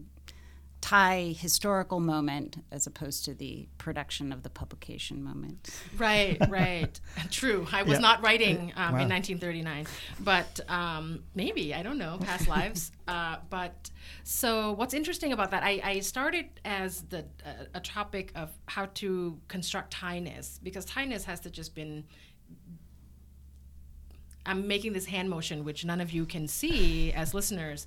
[0.80, 5.68] Thai historical moment as opposed to the production of the publication moment.
[5.98, 6.98] Right, right.
[7.30, 7.66] True.
[7.70, 7.98] I was Yeah.
[8.00, 9.00] not writing um, Wow.
[9.02, 9.86] in 1939,
[10.20, 12.92] but um, maybe I don't know past lives.
[13.06, 13.90] Uh, but
[14.24, 15.62] so what's interesting about that?
[15.62, 21.24] I, I started as the uh, a topic of how to construct Thainess because Thainess
[21.24, 22.04] has to just been.
[24.46, 27.87] I'm making this hand motion, which none of you can see as listeners.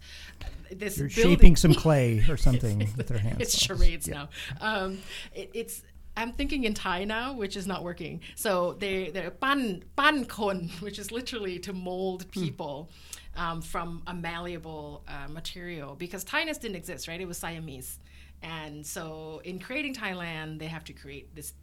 [0.71, 3.37] This You're building- shaping some clay or something with their hands.
[3.39, 4.29] it's charades now.
[4.61, 4.99] Um,
[5.33, 5.81] it, it's
[6.15, 8.21] I'm thinking in Thai now, which is not working.
[8.35, 12.89] So they they're pan pan kon, which is literally to mold people
[13.35, 17.19] um, from a malleable uh, material because Thainess didn't exist, right?
[17.19, 17.97] It was Siamese,
[18.43, 21.53] and so in creating Thailand, they have to create this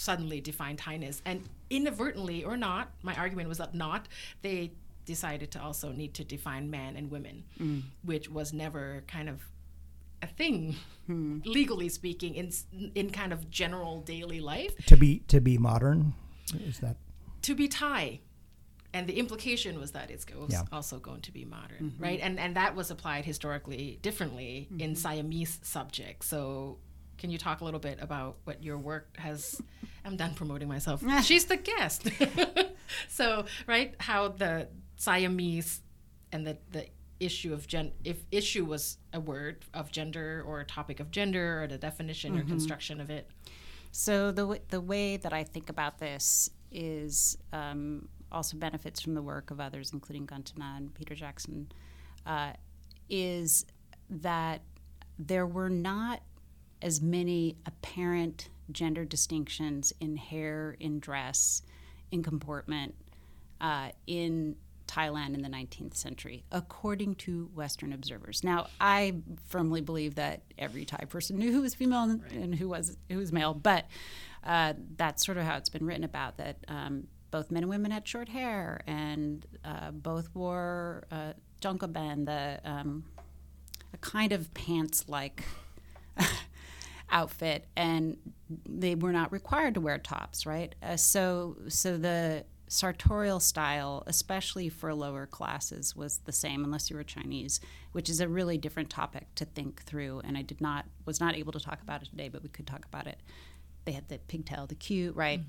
[0.00, 1.20] suddenly defined Thainess.
[1.24, 4.08] and inadvertently or not, my argument was that not
[4.42, 4.72] they
[5.04, 7.82] decided to also need to define man and women, mm.
[8.04, 9.40] which was never kind of
[10.22, 11.38] a thing, hmm.
[11.44, 12.52] legally speaking, in
[12.94, 16.12] in kind of general daily life, to be to be modern.
[16.66, 16.96] Is that
[17.42, 18.20] to be Thai.
[18.92, 20.64] And the implication was that it's go- Yeah.
[20.72, 22.02] also going to be modern, mm-hmm.
[22.02, 22.20] right?
[22.20, 24.94] And and that was applied historically differently in mm-hmm.
[24.94, 26.26] Siamese subjects.
[26.26, 26.78] So,
[27.16, 29.62] can you talk a little bit about what your work has?
[30.04, 31.02] I'm done promoting myself.
[31.24, 32.08] She's the guest.
[33.08, 35.82] so, right, how the Siamese
[36.32, 36.86] and the the
[37.18, 41.62] issue of gen if issue was a word of gender or a topic of gender
[41.62, 43.30] or the definition or construction of it.
[43.92, 49.14] So the w- the way that I think about this is um, also benefits from
[49.14, 51.70] the work of others, including Kanjana and Peter Jackson,
[52.24, 52.52] uh,
[53.08, 53.66] is
[54.08, 54.62] that
[55.18, 56.22] there were not
[56.82, 61.62] as many apparent gender distinctions in hair, in dress,
[62.10, 62.94] in comportment,
[63.60, 64.56] uh, in
[64.90, 68.42] Thailand in the 19th century, according to Western observers.
[68.42, 69.14] Now, I
[69.46, 73.18] firmly believe that every Thai person knew who was female and, and who was who
[73.18, 73.86] was male, but
[74.42, 76.56] uh, that's sort of how it's been written about that.
[76.66, 82.60] Um, both men and women had short hair, and uh, both wore uh, jongkaban, the
[82.68, 83.04] um,
[83.94, 85.44] a kind of pants-like
[87.10, 88.16] outfit, and
[88.68, 90.74] they were not required to wear tops, right?
[90.82, 96.96] Uh, so, so the sartorial style, especially for lower classes, was the same unless you
[96.96, 97.60] were Chinese,
[97.92, 100.20] which is a really different topic to think through.
[100.24, 102.66] And I did not was not able to talk about it today, but we could
[102.66, 103.18] talk about it.
[103.84, 105.40] They had the pigtail, the cute, right?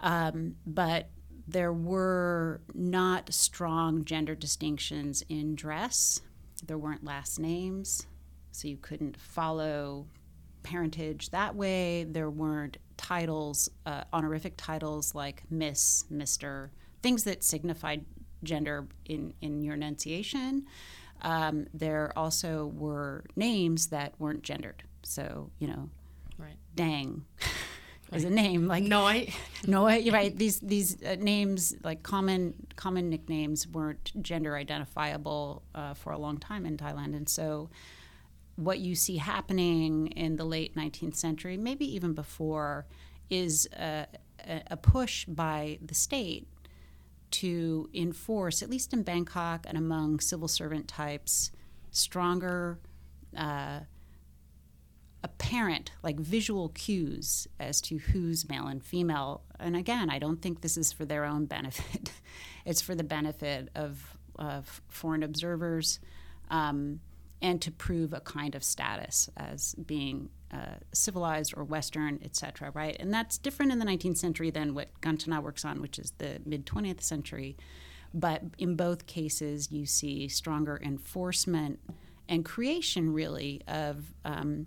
[0.00, 1.08] Um, but
[1.48, 6.20] there were not strong gender distinctions in dress.
[6.64, 8.06] There weren't last names,
[8.52, 10.06] so you couldn't follow
[10.62, 12.04] parentage that way.
[12.04, 16.70] There weren't titles, uh, honorific titles like Miss, Mister,
[17.02, 18.04] things that signified
[18.42, 20.66] gender in, in your enunciation.
[21.22, 24.82] Um, there also were names that weren't gendered.
[25.02, 25.90] So, you know,
[26.40, 26.56] Right.
[26.74, 27.24] Dang
[28.12, 28.66] is a name.
[28.66, 29.32] Like No, I.
[29.66, 30.34] no, you're right.
[30.34, 36.38] These these uh, names, like common common nicknames, weren't gender identifiable uh, for a long
[36.38, 37.68] time in Thailand, and so
[38.60, 42.86] what you see happening in the late 19th century, maybe even before,
[43.30, 44.06] is a,
[44.70, 46.46] a push by the state
[47.30, 51.50] to enforce, at least in Bangkok and among civil servant types,
[51.90, 52.78] stronger.
[53.36, 53.80] Uh,
[55.22, 59.42] apparent, like visual cues as to who's male and female.
[59.58, 62.10] And again, I don't think this is for their own benefit.
[62.64, 66.00] it's for the benefit of, of foreign observers
[66.50, 67.00] um,
[67.42, 72.70] and to prove a kind of status as being uh, civilized or Western, etc.
[72.74, 76.12] Right, and that's different in the 19th century than what Kanjana works on, which is
[76.18, 77.56] the mid 20th century.
[78.12, 81.78] But in both cases, you see stronger enforcement
[82.28, 84.66] and creation, really, of um,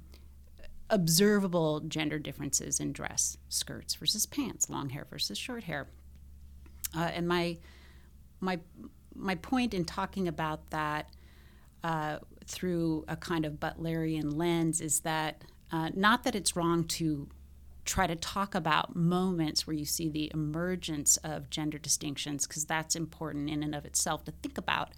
[0.89, 5.87] observable gender differences in dress, skirts versus pants, long hair versus short hair.
[6.95, 7.57] Uh, and my
[8.39, 8.59] my
[9.15, 11.09] my point in talking about that
[11.83, 17.27] uh, through a kind of Butlerian lens is that uh, not that it's wrong to
[17.85, 22.95] try to talk about moments where you see the emergence of gender distinctions, because that's
[22.95, 24.91] important in and of itself to think about,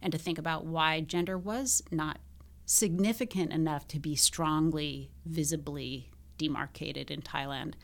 [0.00, 2.18] and to think about why gender was not
[2.64, 7.74] significant enough to be strongly, visibly demarcated in Thailand.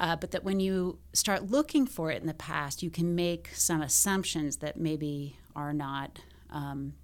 [0.00, 3.50] Uh, but that when you start looking for it in the past, you can make
[3.54, 6.94] some assumptions that maybe are not um,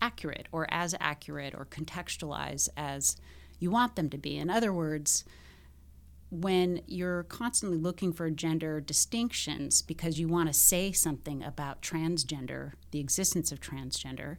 [0.00, 3.16] accurate or as accurate or contextualized as
[3.58, 4.36] you want them to be.
[4.36, 5.24] In other words,
[6.30, 12.72] when you're constantly looking for gender distinctions because you want to say something about transgender,
[12.90, 14.38] the existence of transgender,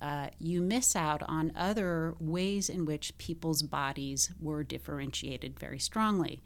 [0.00, 6.42] uh, you miss out on other ways in which people's bodies were differentiated very strongly.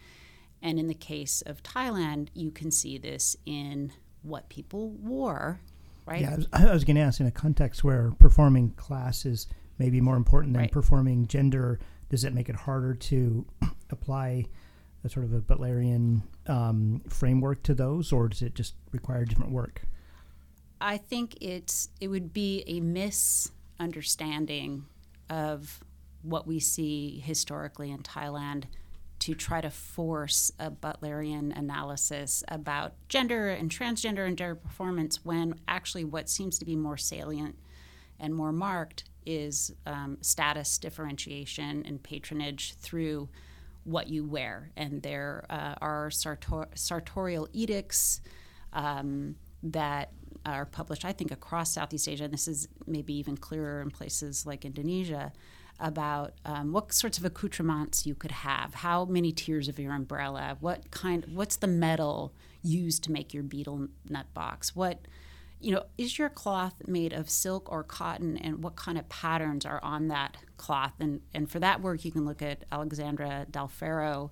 [0.63, 5.61] And in the case of Thailand, you can see this in what people wore,
[6.07, 6.23] right?
[6.23, 9.47] Yeah, I was, I was going to ask in a context where performing class is
[9.79, 10.73] maybe more important than Right.
[10.73, 11.79] performing gender,
[12.11, 13.47] does it make it harder to
[13.91, 14.45] apply
[15.05, 19.53] a sort of a Butlerian um, framework to those, or does it just require different
[19.53, 19.83] work?
[20.81, 24.87] I think it's it would be a misunderstanding
[25.29, 25.81] of
[26.23, 28.65] what we see historically in Thailand
[29.21, 35.55] to try to force a Butlerian analysis about gender and transgender and gender performance when
[35.69, 37.57] actually what seems to be more salient
[38.19, 43.29] and more marked is um, status differentiation and patronage through
[43.85, 44.71] what you wear.
[44.77, 48.21] And there uh, are sartor- sartorial edicts
[48.73, 50.13] um, that
[50.47, 54.47] are published, I think, across Southeast Asia, and this is maybe even clearer in places
[54.47, 55.33] like Indonesia,
[55.81, 60.57] about um, what sorts of accoutrements you could have, how many tiers of your umbrella,
[60.61, 65.01] what kind, what's the metal used to make your betel nut box, what
[65.61, 69.67] you know, is your cloth made of silk or cotton, and what kind of patterns
[69.67, 70.95] are on that cloth?
[70.99, 74.31] And and for that work, you can look at Alexandra Dalferro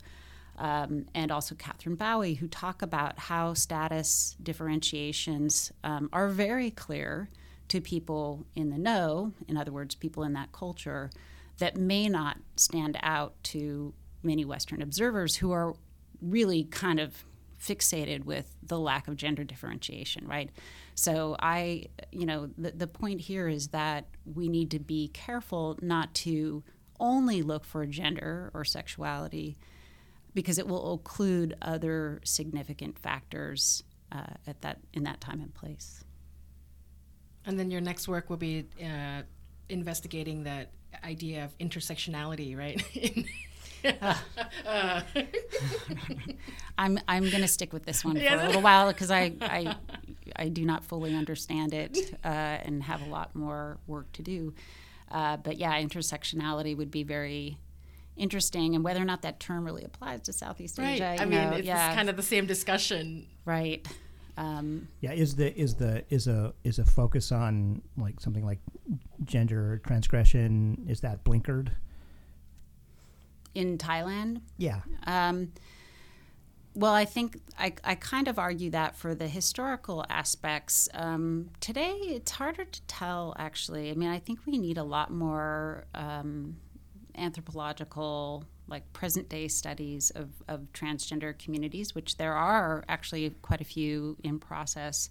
[0.56, 7.28] um, and also Katherine Bowie, who talk about how status differentiations um, are very clear
[7.68, 9.32] to people in the know.
[9.46, 11.10] In other words, people in that culture
[11.58, 15.74] that may not stand out to many Western observers who are
[16.20, 17.24] really kind of
[17.60, 20.50] fixated with the lack of gender differentiation, right?
[20.94, 25.78] So I, you know, the, the point here is that we need to be careful
[25.82, 26.62] not to
[27.00, 29.56] only look for gender or sexuality
[30.34, 33.82] because it will occlude other significant factors
[34.12, 36.04] uh, at that in that time and place.
[37.44, 39.22] And then your next work will be uh,
[39.68, 40.70] investigating that
[41.04, 42.82] idea of intersectionality, right?
[44.66, 45.00] uh,
[46.76, 48.44] I'm I'm going to stick with this one for Yeah.
[48.44, 49.76] a little while because I, I
[50.36, 54.54] I do not fully understand it uh, and have a lot more work to do.
[55.10, 57.58] Uh, but yeah, intersectionality would be very
[58.16, 60.94] interesting, and whether or not that term really applies to Southeast right.
[61.00, 61.16] Asia.
[61.22, 63.26] I mean, know, it's yeah, kind of the same discussion.
[63.44, 63.86] right.
[64.38, 68.60] Um, Yeah, is the is the is a is a focus on like something like
[69.24, 70.86] gender transgression?
[70.88, 71.70] Is that blinkered?
[73.54, 75.52] in Thailand, Yeah, Um,
[76.74, 80.88] well, I think I, I kind of argue that for the historical aspects.
[80.94, 83.90] Um, today, it's harder to tell, actually.
[83.90, 86.58] I mean, I think we need a lot more um,
[87.18, 93.64] anthropological, like present day studies of, of transgender communities, which there are actually quite a
[93.64, 95.10] few in process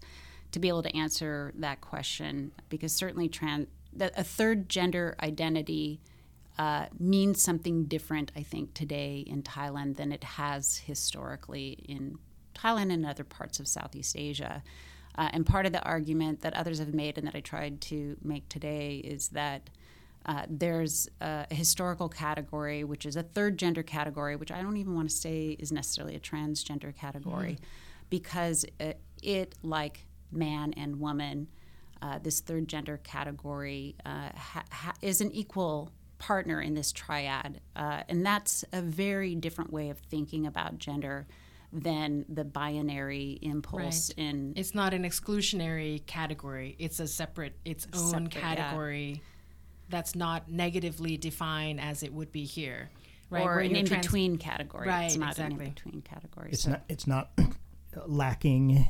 [0.52, 2.52] to be able to answer that question.
[2.70, 3.68] Because certainly, trans,
[4.00, 6.02] a third gender identity
[6.58, 12.18] uh, means something different, I think, today in Thailand than it has historically in
[12.56, 14.64] Thailand and other parts of Southeast Asia.
[15.18, 18.18] Uh, and part of the argument that others have made and that I tried to
[18.24, 19.70] make today is that
[20.28, 24.94] uh, there's a historical category, which is a third gender category, which I don't even
[24.94, 27.58] want to say is necessarily a transgender category,
[28.10, 31.48] because it, it, like man and woman,
[32.02, 37.62] uh, this third gender category uh, ha- ha- is an equal partner in this triad.
[37.76, 41.26] Uh, and that's a very different way of thinking about gender
[41.72, 44.26] than the binary impulse Right.
[44.26, 46.76] in It's not an exclusionary category.
[46.80, 49.22] It's a separate, its own Separate, category
[49.90, 52.90] that's not negatively defined as it would be here.
[53.30, 54.88] right, Or an in trans- between category.
[54.88, 55.66] Right, it's not an exactly.
[55.68, 56.50] in between category.
[56.52, 57.32] it's so- not it's not
[58.06, 58.88] lacking.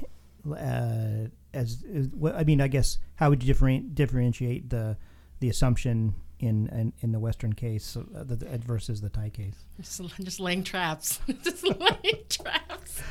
[0.50, 4.98] Uh, as, as well, I mean, I guess how would you differenti- differentiate the
[5.39, 9.56] the assumption in in, in the Western case uh, the, the- versus the Thai case?
[9.82, 11.20] Just, just laying traps.
[11.43, 13.02] just laying traps.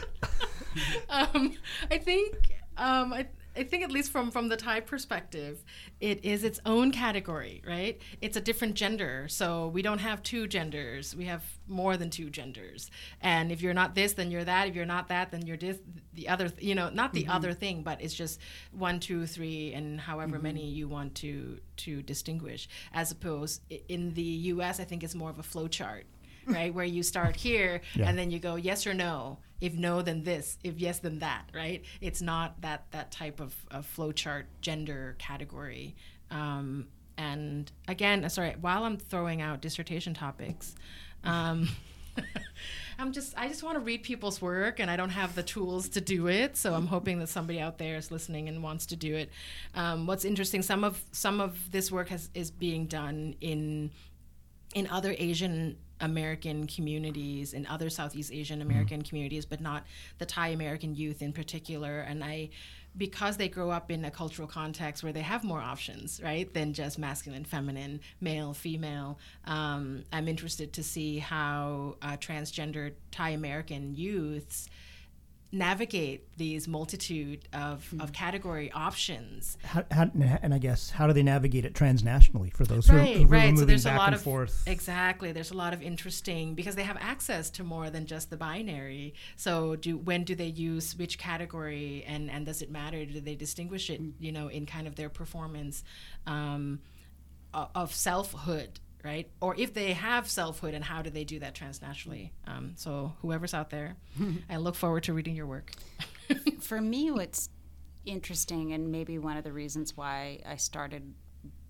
[1.09, 1.55] um,
[1.91, 2.34] I think
[2.76, 3.26] um, I,
[3.57, 5.64] I think at least from from the Thai perspective,
[6.00, 8.00] it is its own category, right?
[8.20, 11.14] It's a different gender, so we don't have two genders.
[11.14, 12.90] We have more than two genders.
[13.20, 14.68] And if you're not this, then you're that.
[14.68, 15.78] If you're not that, then you're this,
[16.14, 16.50] the other.
[16.59, 17.32] You know, not the mm-hmm.
[17.32, 18.40] other thing, but it's just
[18.72, 20.42] one, two, three, and however mm-hmm.
[20.44, 22.68] many you want to to distinguish.
[22.92, 26.07] As opposed in the U.S., I think it's more of a flow chart
[26.46, 26.72] right?
[26.72, 28.09] Where you start here yeah.
[28.09, 29.38] and then you go yes or no.
[29.61, 30.59] If no, then this.
[30.62, 31.50] If yes, then that.
[31.54, 31.84] Right?
[32.00, 35.96] It's not that that type of, of flowchart gender category.
[36.30, 36.88] Um,
[37.18, 40.74] and again, uh, sorry, while I'm throwing out dissertation topics,
[41.24, 41.68] um,
[42.98, 45.88] I'm just I just want to read people's work, and I don't have the tools
[45.90, 46.57] to do it.
[46.57, 49.30] So I'm hoping that somebody out there is listening and wants to do it.
[49.74, 53.90] Um, what's interesting, some of some of this work has is being done in
[54.74, 58.62] in other Asian American communities and other Southeast Asian.
[58.62, 59.09] American mm-hmm.
[59.09, 59.84] communities, but not
[60.18, 62.01] the Thai American youth in particular.
[62.01, 62.51] And I,
[62.97, 66.72] because they grow up in a cultural context where they have more options, right, than
[66.72, 73.94] just masculine, feminine, male, female, um, I'm interested to see how uh, transgender Thai American
[73.94, 74.68] youths
[75.57, 78.00] navigate these multitude of, mm-hmm.
[78.00, 79.57] of category options.
[79.64, 80.11] How, how,
[80.42, 83.44] and I guess how do they navigate it transnationally for those right, who, who right.
[83.44, 84.62] are moving so there's back a lot and of, forth?
[84.66, 85.32] Exactly.
[85.32, 89.14] There's a lot of interesting because they have access to more than just the binary.
[89.36, 93.04] So do when do they use which category and and does it matter?
[93.04, 94.00] Do they distinguish it?
[94.18, 95.84] You know, in kind of their performance
[96.26, 96.80] um,
[97.54, 99.30] of selfhood right?
[99.40, 102.30] Or if they have selfhood, and how do they do that transnationally?
[102.46, 103.96] Um, so whoever's out there,
[104.50, 105.70] I look forward to reading your work.
[106.61, 107.48] For me, what's
[108.04, 111.14] interesting, and maybe one of the reasons why I started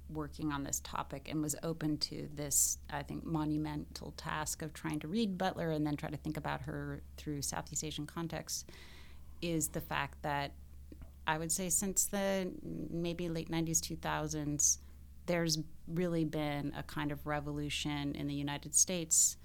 [0.09, 5.01] working on this topic and was open to this, I think, monumental task of trying
[5.01, 8.71] to read Butler and then try to think about her through Southeast Asian context,
[9.43, 10.53] is the fact that
[11.27, 14.79] I would say since the maybe late 90s, 2000s,
[15.27, 19.37] there's really been a kind of revolution in the United States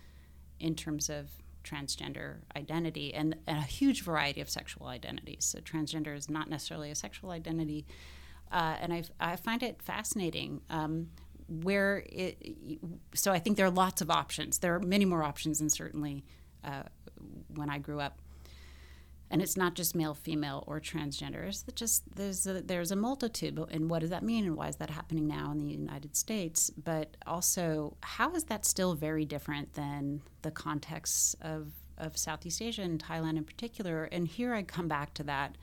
[0.60, 1.30] in terms of
[1.64, 5.46] transgender identity and, and a huge variety of sexual identities.
[5.46, 7.86] So, transgender is not necessarily a sexual identity.
[8.52, 11.10] Uh, and I, I find it fascinating um,
[11.48, 12.56] where it,
[13.14, 14.60] so I think there are lots of options.
[14.60, 16.26] There are many more options than certainly
[16.64, 16.84] uh,
[17.56, 18.21] when I grew up
[19.32, 21.48] and it's not just male, female, or transgender.
[21.48, 23.58] It's just there's a, there's a multitude.
[23.72, 26.70] And what does that mean, and why is that happening now in the United States?
[26.70, 32.82] But also, how is that still very different than the context of of Southeast Asia
[32.82, 34.04] and Thailand in particular?
[34.04, 35.58] And here I come back to that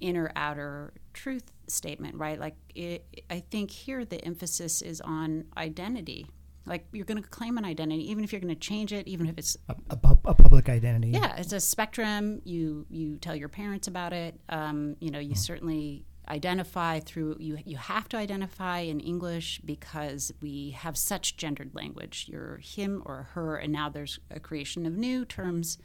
[0.00, 2.40] inner outer truth statement, right?
[2.40, 6.26] Like it, I think here the emphasis is on identity,
[6.66, 9.26] like you're going to claim an identity, even if you're going to change it, even
[9.26, 11.10] if it's a, a, a, public identity.
[11.10, 12.42] Yeah, it's a spectrum.
[12.44, 14.38] You you tell your parents about it.
[14.48, 15.38] Um, you know, you mm.
[15.38, 21.74] certainly identify through you you have to identify in English because we have such gendered
[21.74, 22.26] language.
[22.28, 25.78] You're him or her, and now there's a creation of new terms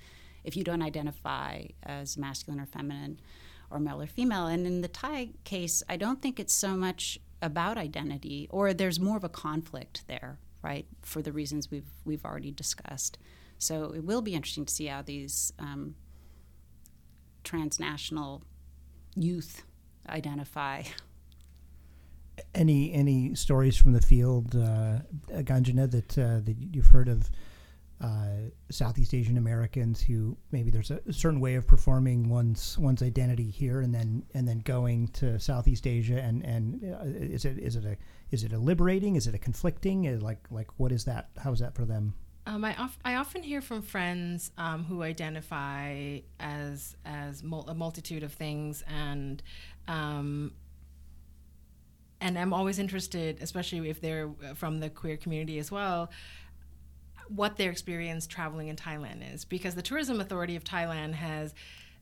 [0.43, 3.19] if you don't identify as masculine or feminine
[3.69, 4.47] or male or female.
[4.47, 8.99] And in the Thai case, I don't think it's so much about identity, or there's
[8.99, 10.85] more of a conflict there right?
[11.01, 13.17] For the reasons we've we've already discussed.
[13.57, 15.95] So it will be interesting to see how these um,
[17.43, 18.43] transnational
[19.15, 19.63] youth
[20.09, 20.83] identify.
[22.55, 24.99] Any any stories from the field, uh,
[25.29, 27.29] Kanjana, that uh, that you've heard of
[28.01, 33.49] uh, Southeast Asian Americans who maybe there's a, certain way of performing one's one's identity
[33.49, 37.75] here, and then and then going to Southeast Asia, and and uh, is it is
[37.75, 37.95] it a
[38.31, 39.15] is it a liberating?
[39.15, 40.05] Is it a conflicting?
[40.05, 41.29] Is like like what is that?
[41.37, 42.13] How is that for them?
[42.47, 47.75] Um, I, of, I often hear from friends um, who identify as as mul- a
[47.75, 49.43] multitude of things, and
[49.87, 50.53] um,
[52.19, 56.09] and I'm always interested, especially if they're from the queer community as well,
[57.27, 61.53] what their experience traveling in Thailand is, because the Tourism Authority of Thailand has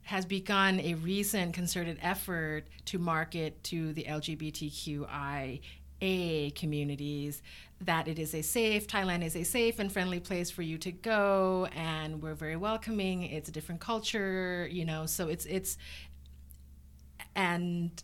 [0.03, 5.59] has begun a recent concerted effort to market to the LGBTQI
[6.02, 7.41] a communities
[7.82, 10.91] that it is a safe thailand is a safe and friendly place for you to
[10.91, 13.24] go and we're very welcoming.
[13.24, 15.78] It's a different culture you know so it's it's
[17.36, 18.04] and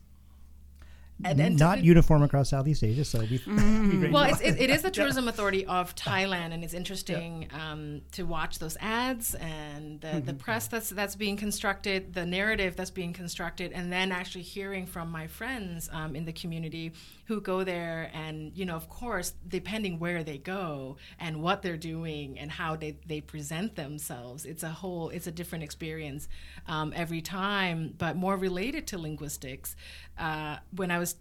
[1.24, 3.05] And- and not to- uniform across Southeast Asia.
[3.05, 6.63] So we, we great Well, it's, it, it is the tourism authority of Thailand, and
[6.63, 12.13] it's interesting um, to watch those ads and the, the press that's that's being constructed,
[12.13, 16.34] the narrative that's being constructed, and then actually hearing from my friends um, in the
[16.34, 16.91] community
[17.28, 21.78] who go there, and you know, of course, depending where they go and what they're
[21.78, 26.28] doing and how they they present themselves, it's a whole, it's a different experience
[26.68, 29.76] um, every time, but more related to linguistics.
[30.18, 31.16] Uh, when I was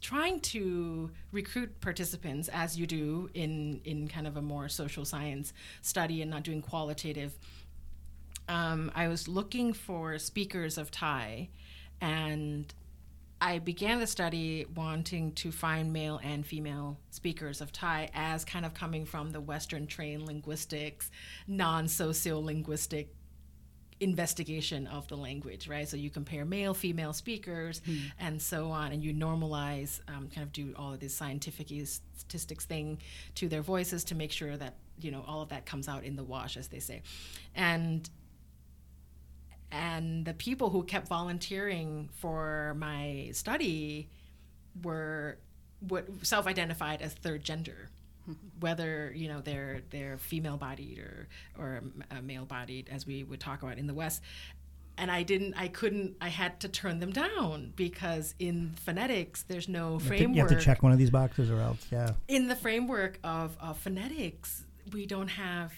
[0.00, 5.52] trying to recruit participants as you do in in kind of a more social science
[5.82, 7.38] study and not doing qualitative
[8.48, 11.48] um, i was looking for speakers of thai.
[12.00, 12.72] And
[13.40, 18.64] i began the study wanting to find male and female speakers of thai as kind
[18.64, 21.10] of coming from the western trained linguistics
[21.46, 23.06] non-sociolinguistic
[24.00, 25.88] investigation of the language, right?
[25.88, 27.80] So you compare male, female speakers,
[28.18, 31.68] and so on, and you normalize, um, kind of do all of this scientific
[32.14, 32.98] statistics thing
[33.36, 36.16] to their voices to make sure that you know all of that comes out in
[36.16, 37.02] the wash, as they say,
[37.54, 38.08] and
[39.72, 44.08] and the people who kept volunteering for my study
[44.82, 45.38] were
[45.80, 47.90] what self-identified as third gender
[48.60, 53.40] whether you know they're they're female bodied or or uh, male bodied as we would
[53.40, 54.22] talk about in the west.
[54.98, 59.68] And i didn't i couldn't i had to turn them down because in phonetics there's
[59.68, 61.86] no you, have to, framework you have to check one of these boxes or else,
[61.92, 62.12] yeah.
[62.28, 64.64] in the framework of, of phonetics
[64.94, 65.74] we don't have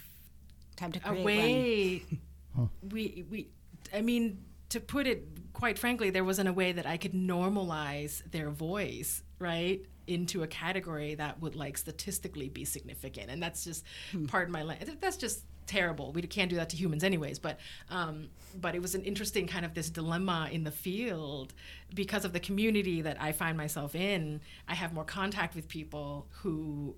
[0.76, 3.48] Time to create a create way we we
[3.92, 4.38] i mean
[4.68, 9.24] to put it quite frankly there wasn't a way that i could normalize their voice
[9.40, 13.30] right into a category that would like statistically be significant.
[13.30, 13.84] And that's just
[14.28, 14.88] part of my life.
[15.00, 16.12] that's just terrible.
[16.12, 17.38] We can't do that to humans anyways.
[17.38, 18.30] But um,
[18.60, 21.54] but it was an interesting kind of this dilemma in the field.
[21.94, 26.26] Because of the community that i find myself in i have more contact with people
[26.42, 26.94] who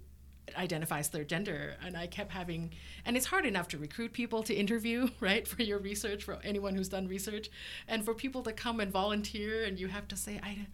[0.56, 1.76] identifies third gender.
[1.84, 2.72] And i kept having
[3.04, 6.74] and it's hard enough to recruit people to interview right for your research for anyone
[6.74, 7.50] who's done research.
[7.86, 10.66] And for people to come and volunteer and you have to say i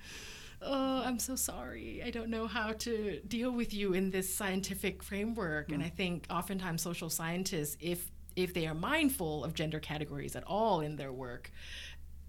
[0.62, 2.02] oh i'm so sorry.
[2.04, 5.72] I don't know how to deal with you in this scientific framework.
[5.72, 10.44] And i think oftentimes social scientists if if they are mindful of gender categories at
[10.46, 11.50] all in their work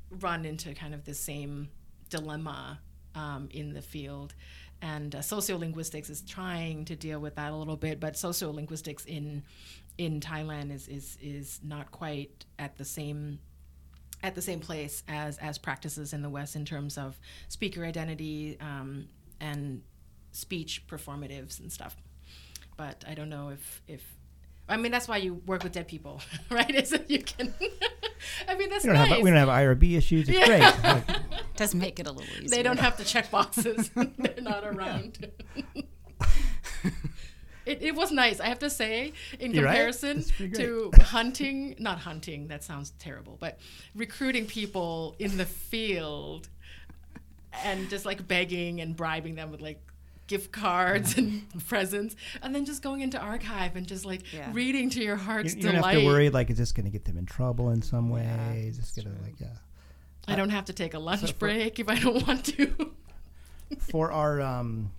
[0.09, 1.69] run into kind of the same
[2.09, 2.79] dilemma
[3.13, 4.33] um, in the field.
[4.81, 9.43] And uh, sociolinguistics is trying to deal with that a little bit but sociolinguistics in
[9.97, 13.39] in Thailand is is is not quite at the same
[14.23, 18.57] at the same place as as practices in the West in terms of speaker identity
[18.59, 19.07] um,
[19.39, 19.81] and
[20.31, 21.95] speech performatives and stuff.
[22.77, 24.03] But I don't know if if
[24.69, 26.69] I mean that's why you work with dead people, right?
[26.73, 27.53] Is that you can.
[28.47, 29.09] I mean that's We don't, nice.
[29.09, 30.27] have, we don't have IRB issues.
[30.27, 30.45] It's Yeah.
[30.45, 30.83] great.
[30.83, 32.49] Like, Does make it a little easier.
[32.49, 33.89] they don't have to check boxes.
[33.95, 35.31] They're not around.
[37.67, 41.75] It, it was nice, I have to say, in You're comparison That's pretty to hunting,
[41.79, 43.59] not hunting, that sounds terrible, but
[43.95, 46.47] recruiting people in the field
[47.63, 49.81] and just like begging and bribing them with like
[50.27, 54.49] gift cards and presents and then just going into archive and just like Yeah.
[54.53, 56.91] reading to your you, heart's you don't have to worry, like, is this going to
[56.91, 58.23] get them in trouble in some way?
[58.23, 59.47] Yeah, is this going to, like, yeah.
[60.27, 62.91] I don't have to take a lunch for- break if I don't want to.
[63.79, 64.91] for our um,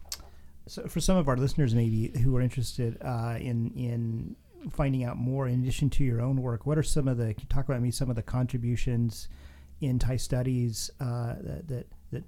[0.68, 4.36] so for some of our listeners maybe who are interested uh, in in
[4.70, 7.40] finding out more in addition to your own work what are some of the can
[7.40, 9.28] you talk about me some of the contributions
[9.80, 12.24] in Thai studies uh, that that, that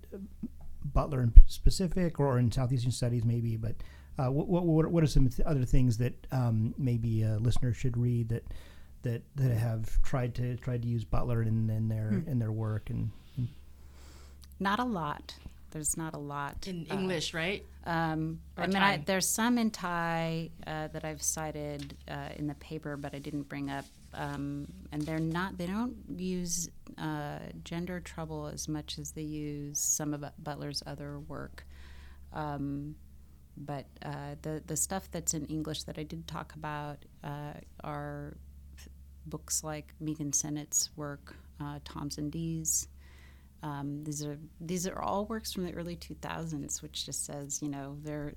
[0.92, 3.74] Butler in specific or in Southeastern studies maybe but
[4.18, 7.96] uh, what, what what are some th- other things that um, maybe a listener should
[7.96, 8.44] read that
[9.02, 12.90] that that have tried to tried to use Butler in, in their in their work
[12.90, 13.10] and
[14.58, 15.34] Not a lot.
[15.70, 17.64] There's not a lot In uh, English, right?
[17.84, 22.54] Um, I mean, I, there's some in Thai uh, that I've cited uh, in the
[22.54, 23.84] paper, but I didn't bring up.
[24.12, 25.56] Um, and they're not.
[25.56, 26.68] They don't use
[26.98, 31.64] uh, gender trouble as much as they use some of Butler's other work.
[32.32, 32.96] Um,
[33.56, 37.54] but uh, the the stuff that's in English that I did talk about uh,
[37.84, 38.36] are
[39.26, 41.78] books like Megan Sinnott's work, uh,
[42.18, 42.88] and Dee's.
[43.62, 47.68] Um, these are these are all works from the early 2000s, which just says you
[47.68, 48.34] know there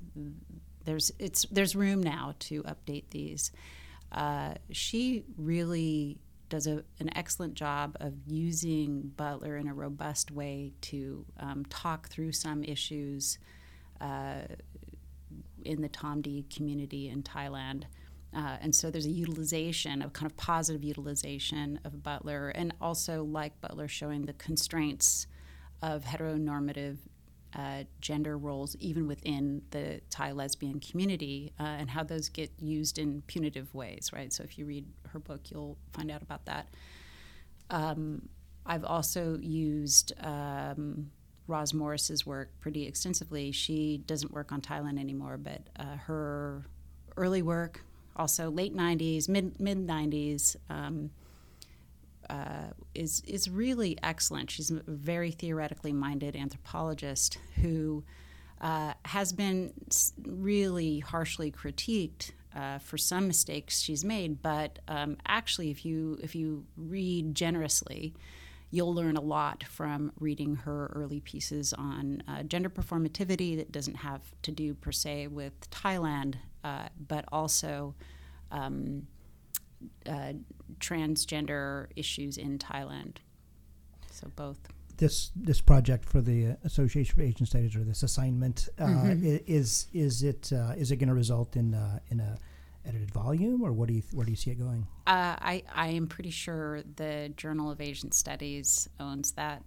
[0.85, 3.51] there's it's there's room now to update these.
[4.11, 6.19] Uh, she really
[6.49, 12.09] does a, an excellent job of using Butler in a robust way to um, talk
[12.09, 13.39] through some issues
[13.99, 14.41] uh,
[15.65, 17.85] in the Tom D community in Thailand.
[18.35, 23.23] Uh, and so there's a utilization of kind of positive utilization of Butler, and also
[23.23, 25.27] like Butler showing the constraints
[25.81, 26.97] of heteronormative
[27.55, 32.97] uh, gender roles even within the Thai lesbian community uh, and how those get used
[32.97, 34.33] in punitive ways, right?
[34.33, 36.67] So if you read her book, you'll find out about that.
[37.69, 38.29] Um,
[38.65, 41.11] I've also used um,
[41.47, 43.51] Roz Morris's work pretty extensively.
[43.51, 46.65] She doesn't work on Thailand anymore, but uh, her
[47.17, 47.83] early work,
[48.15, 51.11] also late 90s, mid mid 90s, um,
[52.29, 54.51] uh, is is really excellent.
[54.51, 58.03] She's a very theoretically minded anthropologist who
[58.61, 59.73] uh, has been
[60.25, 64.41] really harshly critiqued uh, for some mistakes she's made.
[64.41, 68.13] But um, actually, if you if you read generously,
[68.71, 73.97] you'll learn a lot from reading her early pieces on uh, gender performativity that doesn't
[73.97, 77.95] have to do per se with Thailand, uh, but also
[78.51, 79.07] um,
[80.05, 80.33] uh,
[80.79, 83.17] transgender issues in Thailand.
[84.11, 84.59] So both.
[84.97, 89.37] This this project for the Association for Asian Studies or this assignment uh, mm-hmm.
[89.47, 92.37] is is it uh, is it going to result in uh, in a
[92.85, 94.87] edited volume, or what do you where do you see it going?
[95.07, 99.63] Uh, I I am pretty sure the Journal of Asian Studies owns that.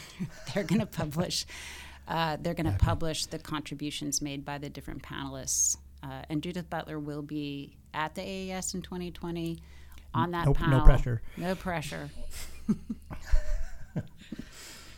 [0.54, 1.46] they're going to publish.
[2.08, 2.78] Uh, they're going to okay.
[2.78, 8.14] publish the contributions made by the different panelists, uh, and Judith Butler will be at
[8.14, 9.58] the AAS in 2020
[10.14, 10.78] on that nope, panel.
[10.78, 11.22] No pressure.
[11.36, 12.10] No pressure.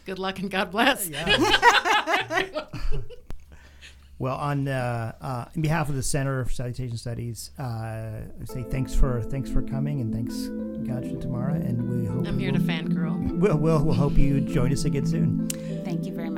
[0.06, 1.08] Good luck and God bless.
[1.08, 2.64] Yeah.
[4.20, 8.24] Well, on uh, uh, in behalf of the Center for Southeast Asian Studies, uh, I
[8.46, 12.50] say thanks for thanks for coming and thanks Gajah Tamara, and we hope I'm here
[12.50, 13.38] we'll, to fangirl.
[13.38, 15.48] We'll, we'll we'll hope you join us again soon.
[15.84, 16.28] Thank you very.